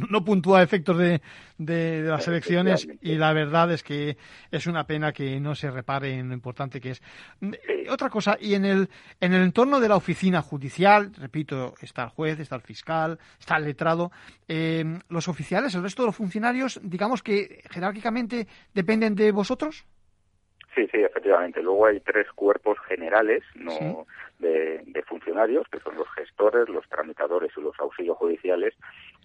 [0.09, 1.21] no, puntúa efectos de,
[1.57, 4.17] de, las elecciones y la verdad es que
[4.49, 7.01] es una pena que no se repare en lo importante que es.
[7.89, 12.09] Otra cosa, y en el, en el entorno de la oficina judicial, repito, está el
[12.09, 14.09] juez, está el fiscal, está el letrado,
[14.47, 19.85] eh, los oficiales, el resto de los funcionarios, digamos que jerárquicamente dependen de vosotros.
[20.73, 21.61] Sí, sí, efectivamente.
[21.61, 24.05] Luego hay tres cuerpos generales no
[24.39, 28.73] de, funcionarios, que son los gestores, los tramitadores y los auxilios judiciales,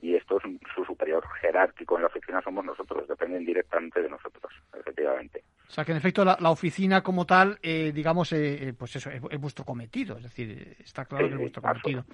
[0.00, 0.42] y estos,
[0.74, 5.44] su superior jerárquico en la oficina somos nosotros, dependen directamente de nosotros, efectivamente.
[5.68, 9.10] O sea que en efecto la, oficina como tal, eh, digamos, eh, eh, pues eso,
[9.10, 12.04] es, vuestro cometido, es decir, está claro que es vuestro cometido.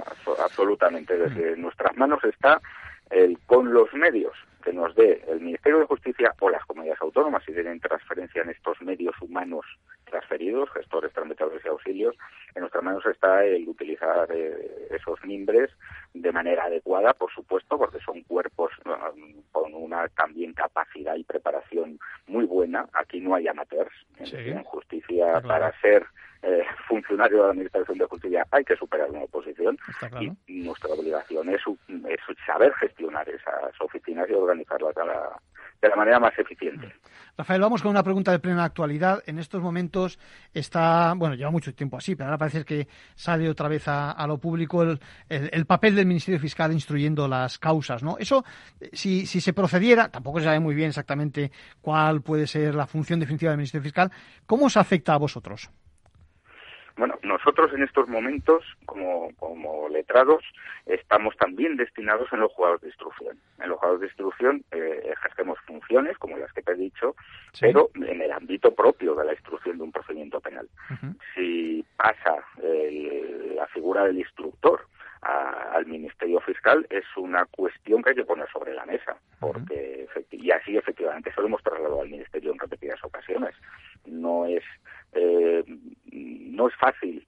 [0.44, 1.60] absolutamente, desde mm.
[1.60, 2.60] nuestras manos está
[3.10, 7.44] el, con los medios que nos dé el Ministerio de Justicia o las comunidades autónomas
[7.44, 9.66] si tienen transferencia en estos medios humanos
[10.04, 12.14] transferidos, gestores, tramitadores y auxilios,
[12.54, 15.70] en nuestras manos está el utilizar eh, esos mimbres
[16.14, 18.70] de manera adecuada, por supuesto, porque son cuerpos
[19.50, 22.86] con una también capacidad y preparación muy buena.
[22.92, 23.92] Aquí no hay amateurs.
[24.18, 26.06] En, justicia, para ser
[26.42, 29.78] eh, funcionario de la Administración de Justicia hay que superar una oposición
[30.46, 35.40] y nuestra obligación es, es, saber gestionar esas oficinas y organizarlas de la,
[35.80, 36.92] de la manera más eficiente.
[37.36, 39.22] Rafael, vamos con una pregunta de plena actualidad.
[39.26, 40.18] En estos momentos
[40.52, 44.38] está, bueno, lleva mucho tiempo así, pero ahora parece que sale otra vez a, lo
[44.38, 48.16] público el, el, papel del Ministerio Fiscal instruyendo las causas, ¿no?
[48.18, 48.44] Eso,
[48.92, 53.20] si, si se procediera, tampoco se sabe muy bien exactamente cuál puede ser la función
[53.20, 54.10] definitiva del Ministerio Fiscal,
[54.46, 55.70] ¿cómo os afecta a vosotros?
[57.02, 60.44] Bueno, nosotros en estos momentos, como, como letrados,
[60.86, 63.36] estamos también destinados en los juzgados de instrucción.
[63.60, 67.16] En los juzgados de instrucción eh, ejercemos funciones, como las que te he dicho,
[67.60, 70.68] pero en el ámbito propio de la instrucción de un procedimiento penal.
[71.34, 74.86] Si pasa la figura del instructor
[75.22, 80.50] al Ministerio Fiscal es una cuestión que hay que poner sobre la mesa, porque y
[80.50, 83.54] así efectivamente se lo hemos trasladado al Ministerio en repetidas ocasiones.
[84.04, 84.64] No es
[85.12, 85.64] eh,
[86.10, 87.24] no es fácil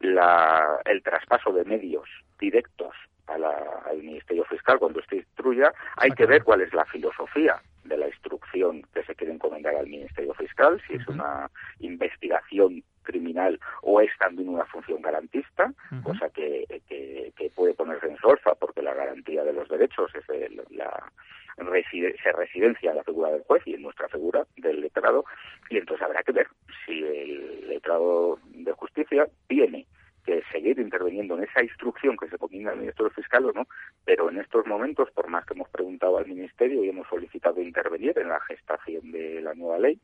[0.00, 2.94] la, el traspaso de medios directos
[3.26, 8.08] al Ministerio Fiscal cuando usted instruya, hay que ver cuál es la filosofía de la
[8.08, 14.10] instrucción que se quiere encomendar al Ministerio Fiscal, si es una investigación criminal o es
[14.18, 15.72] también una función garantista,
[16.02, 20.24] cosa que, que, puede ponerse en solfa porque la garantía de los derechos es
[20.70, 21.10] la
[21.56, 25.24] se residencia en la figura del juez y en nuestra figura del letrado
[25.70, 26.48] y entonces habrá que ver
[26.84, 29.86] si el letrado de justicia tiene
[30.24, 33.66] que seguir interviniendo en esa instrucción que se ponga al ministro fiscal o no,
[34.04, 38.18] pero en estos momentos, por más que hemos preguntado al ministerio y hemos solicitado intervenir
[38.18, 40.00] en la gestación de la nueva ley,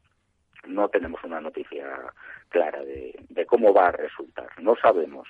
[0.66, 1.86] no tenemos una noticia
[2.48, 4.48] clara de, de cómo va a resultar.
[4.60, 5.26] No sabemos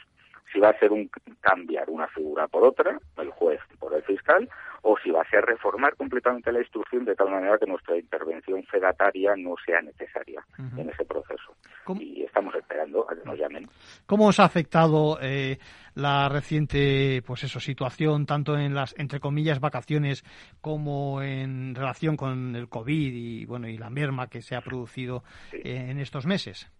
[0.52, 4.48] si va a ser un cambiar una figura por otra, el juez por el fiscal,
[4.82, 8.62] o si va a ser reformar completamente la instrucción de tal manera que nuestra intervención
[8.64, 10.42] fedataria no sea necesaria
[10.76, 11.54] en ese proceso.
[11.98, 13.68] Y estamos esperando a que nos llamen.
[14.06, 15.58] ¿Cómo os ha afectado eh,
[15.94, 20.24] la reciente pues eso, situación, tanto en las, entre comillas, vacaciones,
[20.60, 25.22] como en relación con el COVID y, bueno, y la merma que se ha producido
[25.52, 26.70] en estos meses?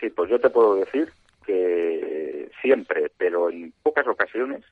[0.00, 1.12] Sí, pues yo te puedo decir
[1.44, 2.07] que
[2.62, 4.64] siempre, pero en pocas ocasiones,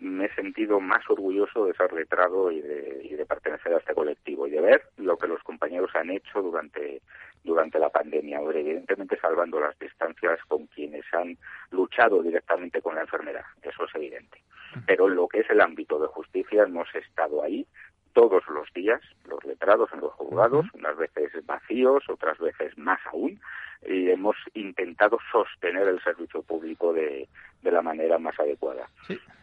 [0.00, 3.94] me he sentido más orgulloso de ser letrado y de, y de pertenecer a este
[3.94, 7.02] colectivo y de ver lo que los compañeros han hecho durante,
[7.44, 11.36] durante la pandemia, evidentemente salvando las distancias con quienes han
[11.70, 14.42] luchado directamente con la enfermedad, eso es evidente.
[14.86, 17.66] Pero en lo que es el ámbito de justicia hemos estado ahí
[18.12, 23.40] todos los días, los letrados en los juzgados, unas veces vacíos, otras veces más aún,
[23.86, 27.28] y hemos intentado sostener el servicio público de,
[27.62, 28.88] de la manera más adecuada.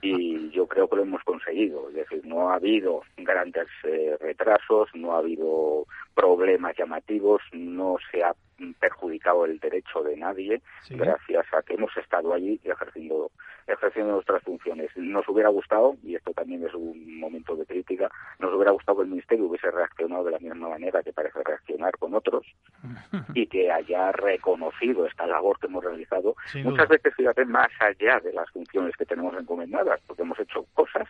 [0.01, 1.89] Y yo creo que lo hemos conseguido.
[1.89, 8.23] Es decir, no ha habido grandes eh, retrasos, no ha habido problemas llamativos, no se
[8.23, 8.33] ha
[8.79, 13.29] perjudicado el derecho de nadie gracias a que hemos estado allí ejerciendo
[13.67, 14.89] ejerciendo nuestras funciones.
[14.95, 18.09] Nos hubiera gustado, y esto también es un momento de crítica,
[18.39, 21.91] nos hubiera gustado que el Ministerio hubiese reaccionado de la misma manera que parece reaccionar
[21.97, 22.45] con otros
[23.33, 26.35] y que haya reconocido esta labor que hemos realizado.
[26.63, 31.07] Muchas veces, fíjate, más allá de las funciones que tenemos encomendadas, porque hemos hecho cosas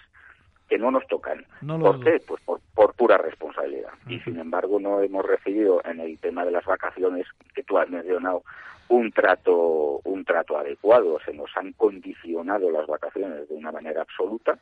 [0.70, 1.46] que no nos tocan.
[1.66, 2.22] ¿Por qué?
[2.28, 3.92] Pues por, pura responsabilidad.
[4.08, 7.90] Y sin embargo no hemos recibido en el tema de las vacaciones que tú has
[7.90, 8.44] mencionado
[8.90, 11.20] un trato un trato adecuado.
[11.26, 14.60] Se nos han condicionado las vacaciones de una manera absoluta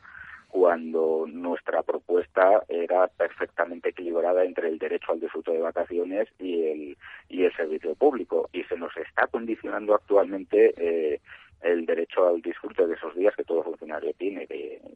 [0.56, 6.98] cuando nuestra propuesta era perfectamente equilibrada entre el derecho al disfrute de vacaciones y el
[7.28, 8.50] y el servicio público.
[8.54, 11.20] Y se nos está condicionando actualmente eh,
[11.66, 14.48] el derecho al disfrute de esos días que todo funcionario tiene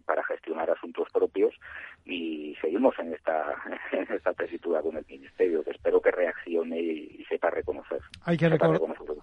[0.05, 1.53] para gestionar asuntos propios
[2.05, 3.55] y seguimos en esta,
[3.91, 8.01] en esta tesitura con el Ministerio, que espero que reaccione y, sepa reconocer.
[8.23, 8.49] Hay que,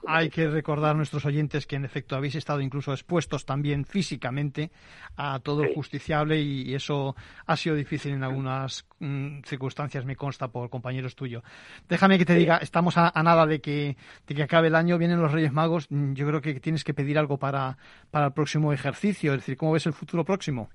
[0.06, 4.70] hay que recordar a nuestros oyentes que en efecto habéis estado incluso expuestos también físicamente
[5.16, 7.16] a todo el justiciable y, eso
[7.46, 11.42] ha sido difícil en algunas mm, circunstancias, me consta, por compañeros tuyos.
[11.88, 15.20] Déjame que te diga, estamos a, nada de que, de que acabe el año, vienen
[15.20, 17.76] los Reyes Magos, mm, yo creo que tienes que pedir algo para,
[18.10, 20.70] para el próximo ejercicio, es decir, ¿cómo ves el futuro próximo?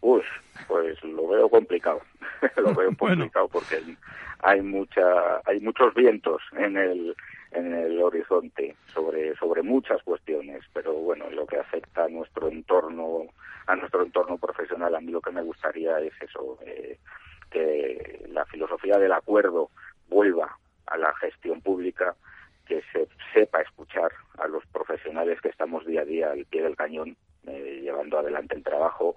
[0.00, 0.24] Uf,
[0.68, 2.00] pues lo veo complicado,
[2.56, 3.82] lo veo complicado porque
[4.40, 5.02] hay mucha,
[5.44, 7.16] hay muchos vientos en el
[7.56, 13.26] en el horizonte sobre sobre muchas cuestiones, pero bueno, lo que afecta a nuestro entorno
[13.66, 16.98] a nuestro entorno profesional, a mí lo que me gustaría es eso, eh,
[17.50, 19.70] que la filosofía del acuerdo
[20.08, 22.14] vuelva a la gestión pública,
[22.66, 26.76] que se sepa escuchar a los profesionales que estamos día a día al pie del
[26.76, 29.16] cañón, eh, llevando adelante el trabajo,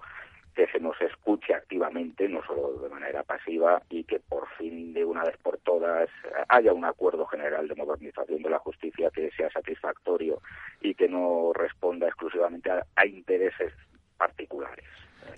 [0.60, 5.06] que se nos escuche activamente, no solo de manera pasiva, y que por fin, de
[5.06, 6.10] una vez por todas,
[6.50, 10.42] haya un acuerdo general de modernización de la justicia que sea satisfactorio
[10.82, 13.72] y que no responda exclusivamente a, intereses
[14.18, 14.84] particulares.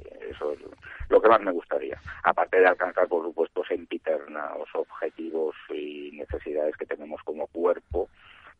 [0.05, 0.59] Eh, eso es
[1.09, 2.01] lo que más me gustaría.
[2.23, 8.09] Aparte de alcanzar, por supuesto, sempiternos objetivos y necesidades que tenemos como cuerpo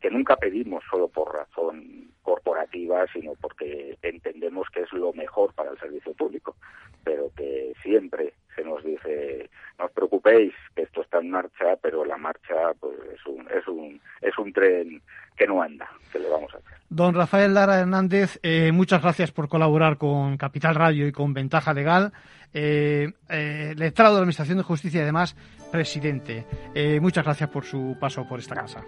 [0.02, 5.70] que nunca pedimos solo por razón corporativa, sino porque entendemos que es lo mejor para
[5.70, 6.56] el servicio público,
[7.04, 9.48] pero que siempre se nos dice,
[9.78, 13.66] no os preocupéis, que esto está en marcha, pero la marcha pues, es, un, es,
[13.68, 15.00] un, es un tren
[15.36, 16.72] que no anda, que le vamos a hacer.
[16.88, 21.72] Don Rafael Lara Hernández, eh, muchas gracias por colaborar con Capital Radio y con Ventaja
[21.72, 22.12] Legal.
[22.52, 25.34] Eh, eh, letrado de la Administración de Justicia y además
[25.70, 26.44] presidente.
[26.74, 28.84] Eh, muchas gracias por su paso por esta casa.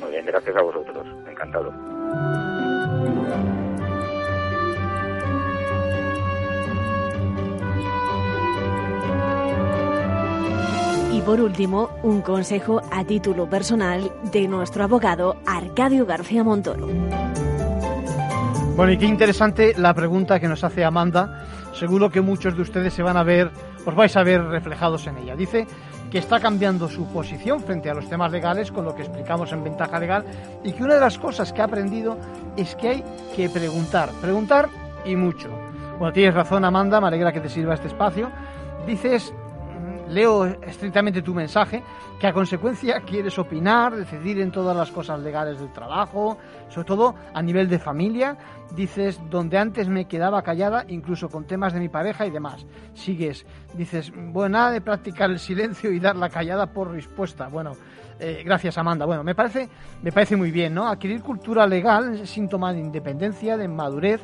[0.00, 1.06] Muy bien, gracias a vosotros.
[1.28, 1.72] Encantado.
[11.12, 16.86] Y por último, un consejo a título personal de nuestro abogado Arcadio García Montoro.
[18.76, 21.46] Bueno, y qué interesante la pregunta que nos hace Amanda.
[21.74, 23.50] Seguro que muchos de ustedes se van a ver,
[23.84, 25.36] os vais a ver reflejados en ella.
[25.36, 25.66] Dice,
[26.10, 29.62] que está cambiando su posición frente a los temas legales con lo que explicamos en
[29.62, 30.24] Ventaja Legal
[30.64, 32.18] y que una de las cosas que ha aprendido
[32.56, 33.04] es que hay
[33.36, 34.68] que preguntar, preguntar
[35.04, 35.48] y mucho.
[35.98, 38.30] Bueno, tienes razón Amanda, me alegra que te sirva este espacio.
[38.86, 39.32] Dices
[40.10, 41.82] leo estrictamente tu mensaje,
[42.18, 46.36] que a consecuencia quieres opinar, decidir en todas las cosas legales del trabajo,
[46.68, 48.36] sobre todo a nivel de familia.
[48.74, 52.64] Dices, donde antes me quedaba callada, incluso con temas de mi pareja y demás.
[52.94, 53.44] Sigues,
[53.74, 57.48] dices, bueno, nada de practicar el silencio y dar la callada por respuesta.
[57.48, 57.72] Bueno,
[58.20, 59.06] eh, gracias Amanda.
[59.06, 59.68] Bueno, me parece,
[60.02, 60.86] me parece muy bien, ¿no?
[60.86, 64.20] Adquirir cultura legal es síntoma de independencia, de madurez,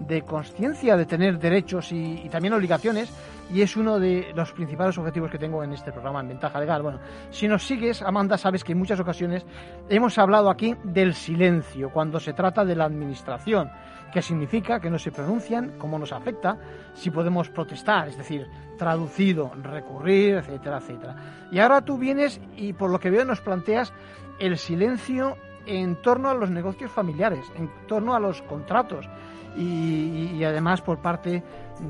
[0.00, 3.12] de conciencia de tener derechos y también obligaciones
[3.50, 6.82] y es uno de los principales objetivos que tengo en este programa, en Ventaja Legal.
[6.82, 9.46] Bueno, si nos sigues, Amanda, sabes que en muchas ocasiones
[9.88, 13.70] hemos hablado aquí del silencio cuando se trata de la administración,
[14.12, 16.58] que significa que no se pronuncian, cómo nos afecta,
[16.94, 18.46] si podemos protestar, es decir,
[18.76, 21.16] traducido, recurrir, etcétera, etcétera.
[21.50, 23.92] Y ahora tú vienes y por lo que veo nos planteas
[24.38, 25.36] el silencio
[25.66, 29.08] en torno a los negocios familiares, en torno a los contratos
[29.56, 31.42] y, además por parte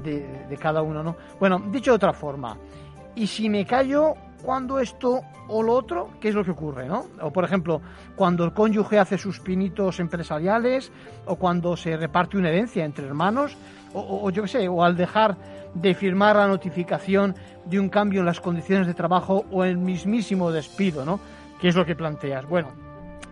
[0.03, 1.17] de, cada uno, ¿no?
[1.39, 2.57] Bueno, dicho de otra forma,
[3.15, 7.07] y si me callo cuando esto o lo otro, ¿qué es lo que ocurre, no?
[7.21, 7.81] O por ejemplo,
[8.15, 10.93] cuando el cónyuge hace sus pinitos empresariales,
[11.27, 13.57] o cuando se reparte una herencia entre hermanos,
[13.95, 15.37] o, o yo qué sé, o al dejar
[15.75, 17.35] de firmar la notificación
[17.65, 21.21] de un cambio en las condiciones de trabajo o el mismísimo despido, ¿no?
[21.61, 22.47] ¿Qué es lo que planteas?
[22.47, 22.69] Bueno,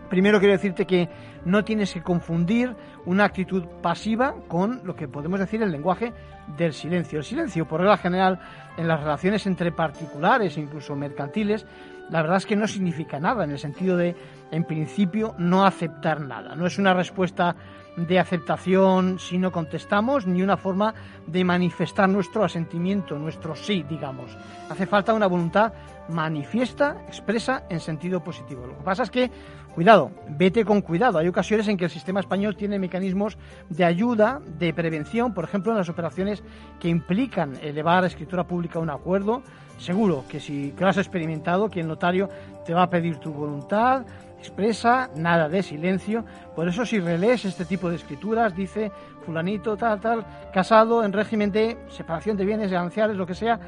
[0.09, 1.09] primero quiero decirte que
[1.45, 6.13] no tienes que confundir una actitud pasiva con lo que podemos decir el lenguaje
[6.57, 7.19] del silencio.
[7.19, 8.39] El silencio, por regla general,
[8.77, 11.65] en las relaciones entre particulares e incluso mercantiles,
[12.09, 14.15] la verdad es que no significa nada, en el sentido de,
[14.51, 16.55] en principio, no aceptar nada.
[16.55, 17.55] No es una respuesta
[17.97, 20.93] de aceptación si no contestamos, ni una forma
[21.25, 24.37] de manifestar nuestro asentimiento, nuestro sí, digamos.
[24.69, 25.73] Hace falta una voluntad
[26.09, 28.67] manifiesta, expresa en sentido positivo.
[28.67, 29.31] Lo que pasa es que
[29.77, 31.19] Cuidado, vete con cuidado.
[31.19, 33.37] Hay ocasiones en que el sistema español tiene mecanismos
[33.69, 36.41] de ayuda, de prevención, por ejemplo, en las operaciones
[36.79, 39.43] que implican elevar a escritura pública un acuerdo.
[39.77, 42.27] Seguro que si lo has experimentado, que el notario
[42.65, 44.03] te va a pedir tu voluntad
[44.39, 46.25] expresa, nada de silencio.
[46.55, 48.91] Por eso si relees este tipo de escrituras, dice
[49.27, 53.59] fulanito, tal, tal, casado en régimen de separación de bienes gananciales, lo que sea.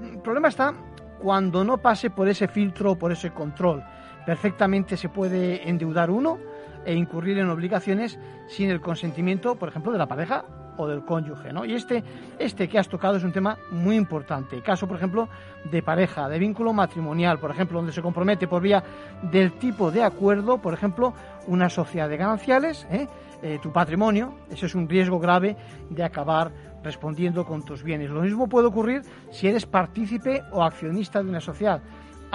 [0.00, 0.72] El problema está
[1.20, 3.84] cuando no pase por ese filtro o por ese control
[4.26, 6.38] perfectamente se puede endeudar uno
[6.84, 8.18] e incurrir en obligaciones
[8.48, 10.44] sin el consentimiento, por ejemplo, de la pareja
[10.76, 11.64] o del cónyuge, ¿no?
[11.64, 12.04] Y este,
[12.38, 14.60] este que has tocado es un tema muy importante.
[14.60, 15.28] Caso, por ejemplo,
[15.70, 18.82] de pareja, de vínculo matrimonial, por ejemplo, donde se compromete por vía
[19.22, 21.14] del tipo de acuerdo, por ejemplo,
[21.46, 23.08] una sociedad de gananciales, ¿eh?
[23.42, 25.56] Eh, tu patrimonio, eso es un riesgo grave
[25.90, 26.50] de acabar
[26.82, 28.10] respondiendo con tus bienes.
[28.10, 31.82] Lo mismo puede ocurrir si eres partícipe o accionista de una sociedad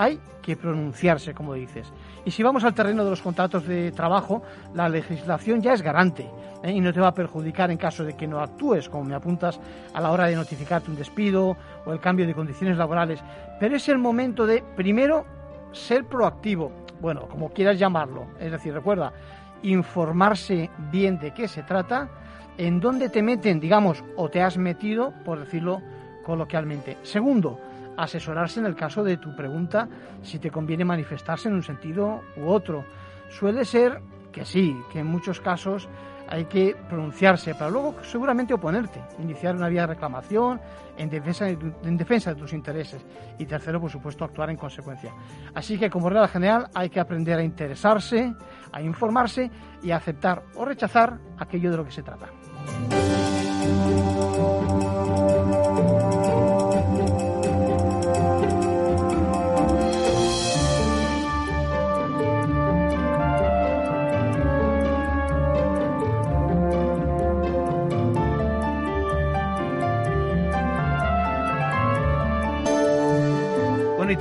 [0.01, 1.91] hay que pronunciarse, como dices.
[2.25, 4.41] Y si vamos al terreno de los contratos de trabajo,
[4.73, 6.27] la legislación ya es garante
[6.63, 6.71] ¿eh?
[6.71, 9.59] y no te va a perjudicar en caso de que no actúes, como me apuntas,
[9.93, 13.19] a la hora de notificarte un despido o el cambio de condiciones laborales.
[13.59, 15.23] Pero es el momento de, primero,
[15.71, 18.25] ser proactivo, bueno, como quieras llamarlo.
[18.39, 19.13] Es decir, recuerda,
[19.61, 22.09] informarse bien de qué se trata,
[22.57, 25.79] en dónde te meten, digamos, o te has metido, por decirlo
[26.25, 26.97] coloquialmente.
[27.03, 27.59] Segundo,
[28.03, 29.87] asesorarse en el caso de tu pregunta
[30.21, 32.85] si te conviene manifestarse en un sentido u otro.
[33.29, 35.87] Suele ser que sí, que en muchos casos
[36.27, 40.61] hay que pronunciarse para luego seguramente oponerte, iniciar una vía de reclamación
[40.97, 43.05] en defensa de, en defensa de tus intereses
[43.37, 45.13] y tercero, por supuesto, actuar en consecuencia.
[45.53, 48.33] Así que como regla general hay que aprender a interesarse,
[48.71, 49.51] a informarse
[49.83, 52.27] y a aceptar o rechazar aquello de lo que se trata.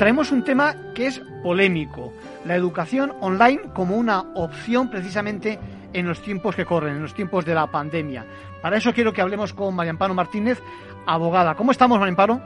[0.00, 2.10] Traemos un tema que es polémico,
[2.46, 5.58] la educación online como una opción precisamente
[5.92, 8.24] en los tiempos que corren, en los tiempos de la pandemia.
[8.62, 10.58] Para eso quiero que hablemos con María Amparo Martínez,
[11.04, 11.54] abogada.
[11.54, 12.40] ¿Cómo estamos, María Amparo?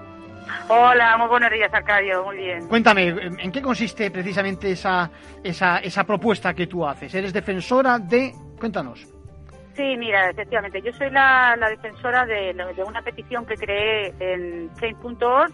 [0.67, 2.67] Hola, muy buenos días, Arcadio, muy bien.
[2.67, 5.09] Cuéntame, ¿en qué consiste precisamente esa,
[5.45, 7.15] esa, esa propuesta que tú haces?
[7.15, 8.35] ¿Eres defensora de...?
[8.59, 9.07] Cuéntanos.
[9.77, 15.53] Sí, mira, efectivamente, yo soy la, defensora de, de, una petición que creé en change.org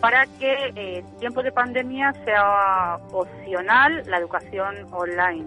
[0.00, 5.46] para que eh, en tiempos de pandemia sea opcional la educación online.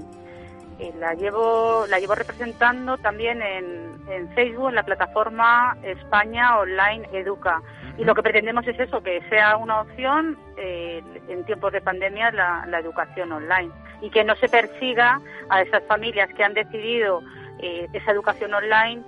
[0.79, 7.07] eh, la llevo la llevo representando también en, en, Facebook en la plataforma España Online
[7.13, 7.61] Educa.
[7.97, 12.31] Y lo que pretendemos es eso que sea una opción eh, en tiempos de pandemia
[12.31, 13.71] la, la educación online.
[14.01, 17.21] Y que no se persiga a esas familias que han decidido
[17.59, 19.03] eh, esa educación online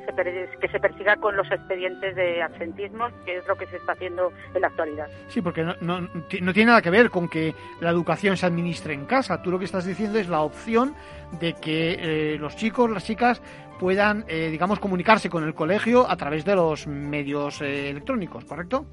[0.60, 4.32] que se persiga con los expedientes de absentismo, que es lo que se está haciendo
[4.54, 5.08] en la actualidad.
[5.28, 8.94] Sí, porque no, no, no, tiene nada que ver con que la educación se administre
[8.94, 9.42] en casa.
[9.42, 10.96] Tú lo que estás diciendo es la opción
[11.40, 13.42] de que eh, los chicos, las chicas
[13.80, 18.86] puedan, eh, digamos, comunicarse con el colegio a través de los medios electrónicos, ¿correcto?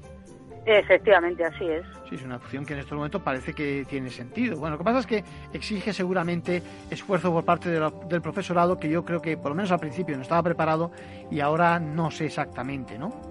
[0.65, 1.85] Efectivamente, así es.
[2.07, 4.57] Sí, es una opción que en este momento parece que tiene sentido.
[4.57, 9.03] Bueno, lo que pasa es que exige seguramente esfuerzo por parte del profesorado que yo
[9.03, 10.91] creo que por lo menos al principio no estaba preparado
[11.31, 13.30] y ahora no sé exactamente, ¿no?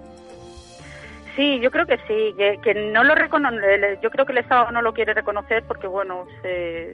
[1.41, 4.83] Sí, yo creo que sí, que, no lo reconoce, yo creo que el Estado no
[4.83, 6.93] lo quiere reconocer porque, bueno, se,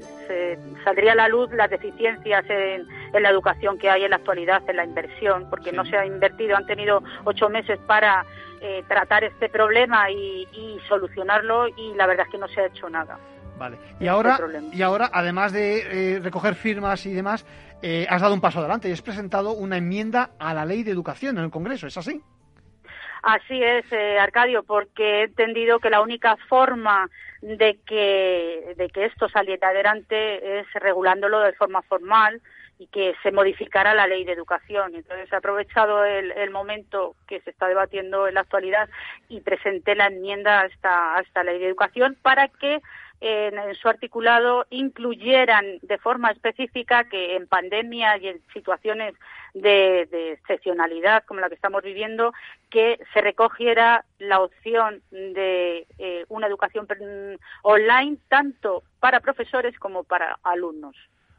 [0.85, 2.87] saldría a la luz las deficiencias en,
[3.21, 6.55] la educación que hay en la actualidad, en la inversión, porque no se ha invertido,
[6.55, 8.25] han tenido ocho meses para
[8.61, 10.47] eh, tratar este problema y,
[10.87, 13.19] solucionarlo y la verdad es que no se ha hecho nada.
[13.57, 13.77] Vale.
[13.99, 14.39] Y ahora,
[14.71, 17.45] y ahora, además de eh, recoger firmas y demás,
[17.81, 20.91] eh, has dado un paso adelante y has presentado una enmienda a la ley de
[20.91, 22.23] educación en el Congreso, ¿es así?
[23.23, 23.85] Así es,
[24.19, 27.09] Arcadio, porque he entendido que la única forma
[27.41, 32.41] de que, de que esto saliera adelante es regulándolo de forma formal,
[32.79, 34.93] y que se modificara la ley de educación.
[34.95, 38.89] Entonces he aprovechado el, el, momento que se está debatiendo en la actualidad
[39.29, 42.81] y presenté la enmienda a esta, a esta ley de educación para que
[43.19, 49.13] en, su articulado incluyeran de forma específica que en pandemia y en situaciones
[49.53, 52.33] de, excepcionalidad como la que estamos viviendo,
[52.69, 56.87] que se recogiera la opción de eh, una educación
[57.63, 60.95] online tanto para profesores como para alumnos.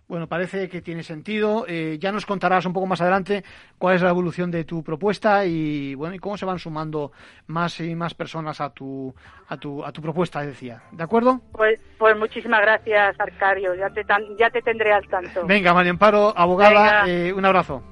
[0.08, 1.66] Bueno, parece que tiene sentido.
[1.68, 3.44] Eh, ya nos contarás un poco más adelante
[3.76, 7.12] cuál es la evolución de tu propuesta y bueno y cómo se van sumando
[7.46, 9.14] más y más personas a tu
[9.48, 10.82] a tu a tu propuesta, decía.
[10.92, 11.42] ¿De acuerdo?
[11.52, 13.74] Pues, pues muchísimas gracias, Arcario.
[13.74, 14.02] Ya te
[14.38, 15.46] ya te tendré al tanto.
[15.46, 17.82] Venga, María Amparo, abogada, eh, un abrazo.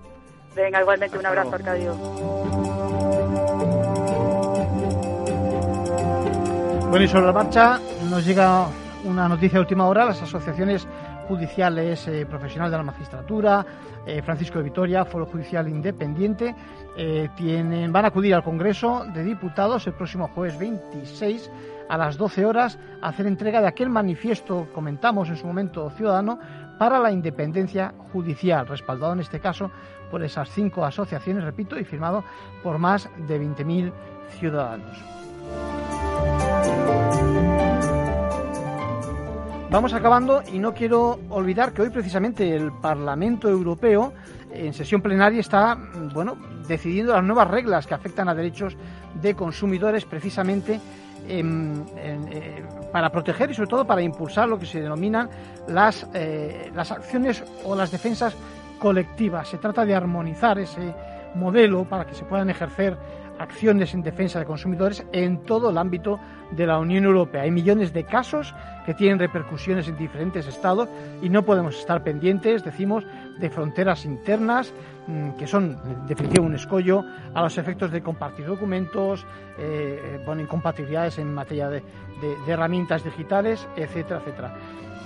[0.54, 1.94] Venga, igualmente un abrazo, Arcadio.
[6.88, 8.68] Bueno, y sobre la marcha nos llega
[9.04, 10.06] una noticia de última hora.
[10.06, 10.88] Las asociaciones
[11.26, 13.66] judiciales eh, profesional de la magistratura,
[14.06, 16.54] eh, Francisco de Vitoria, Foro Judicial Independiente,
[16.96, 21.50] eh, tienen, van a acudir al Congreso de Diputados el próximo jueves 26
[21.88, 26.38] a las 12 horas a hacer entrega de aquel manifiesto, comentamos en su momento, ciudadano,
[26.78, 29.70] para la independencia judicial, respaldado en este caso
[30.10, 32.24] por esas cinco asociaciones, repito, y firmado
[32.62, 33.92] por más de 20.000
[34.38, 34.96] ciudadanos.
[39.76, 44.14] Vamos acabando y no quiero olvidar que hoy precisamente el Parlamento Europeo
[44.50, 45.76] en sesión plenaria está
[46.14, 46.34] bueno
[46.66, 48.74] decidiendo las nuevas reglas que afectan a derechos
[49.20, 50.80] de consumidores precisamente
[51.28, 55.28] eh, para proteger y sobre todo para impulsar lo que se denominan
[55.68, 58.34] las, eh, las acciones o las defensas
[58.78, 59.46] colectivas.
[59.46, 60.94] Se trata de armonizar ese
[61.34, 62.96] modelo para que se puedan ejercer
[63.38, 66.18] acciones en defensa de consumidores en todo el ámbito
[66.52, 67.42] de la Unión Europea.
[67.42, 70.88] Hay millones de casos que tienen repercusiones en diferentes estados
[71.22, 73.04] y no podemos estar pendientes, decimos,
[73.38, 74.72] de fronteras internas
[75.06, 79.26] mm, que son, en definitiva, un escollo a los efectos de compartir documentos,
[79.58, 81.82] eh, eh incompatibilidades en materia de,
[82.20, 84.54] de herramientas digitales, etcétera, etcétera.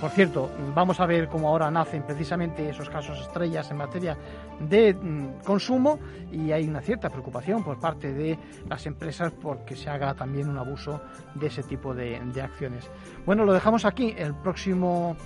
[0.00, 4.16] Por cierto, vamos a ver cómo ahora nacen precisamente esos casos estrellas en materia
[4.58, 5.98] de mm, consumo
[6.32, 10.56] y hay una cierta preocupación por parte de las empresas porque se haga también un
[10.56, 11.02] abuso
[11.34, 12.90] de ese tipo de, acciones.
[13.26, 14.14] Bueno, lo dejamos aquí.
[14.16, 15.16] El próximo,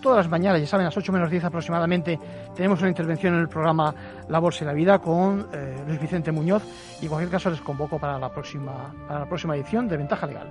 [0.00, 2.18] todas las mañanas, ya saben, a las 8 menos 10 aproximadamente,
[2.56, 3.94] tenemos una intervención en el programa
[4.28, 6.62] La Bolsa y la Vida con eh, Luis Vicente Muñoz
[7.02, 10.26] y en cualquier caso les convoco para la próxima, para la próxima edición de Ventaja
[10.26, 10.50] Legal.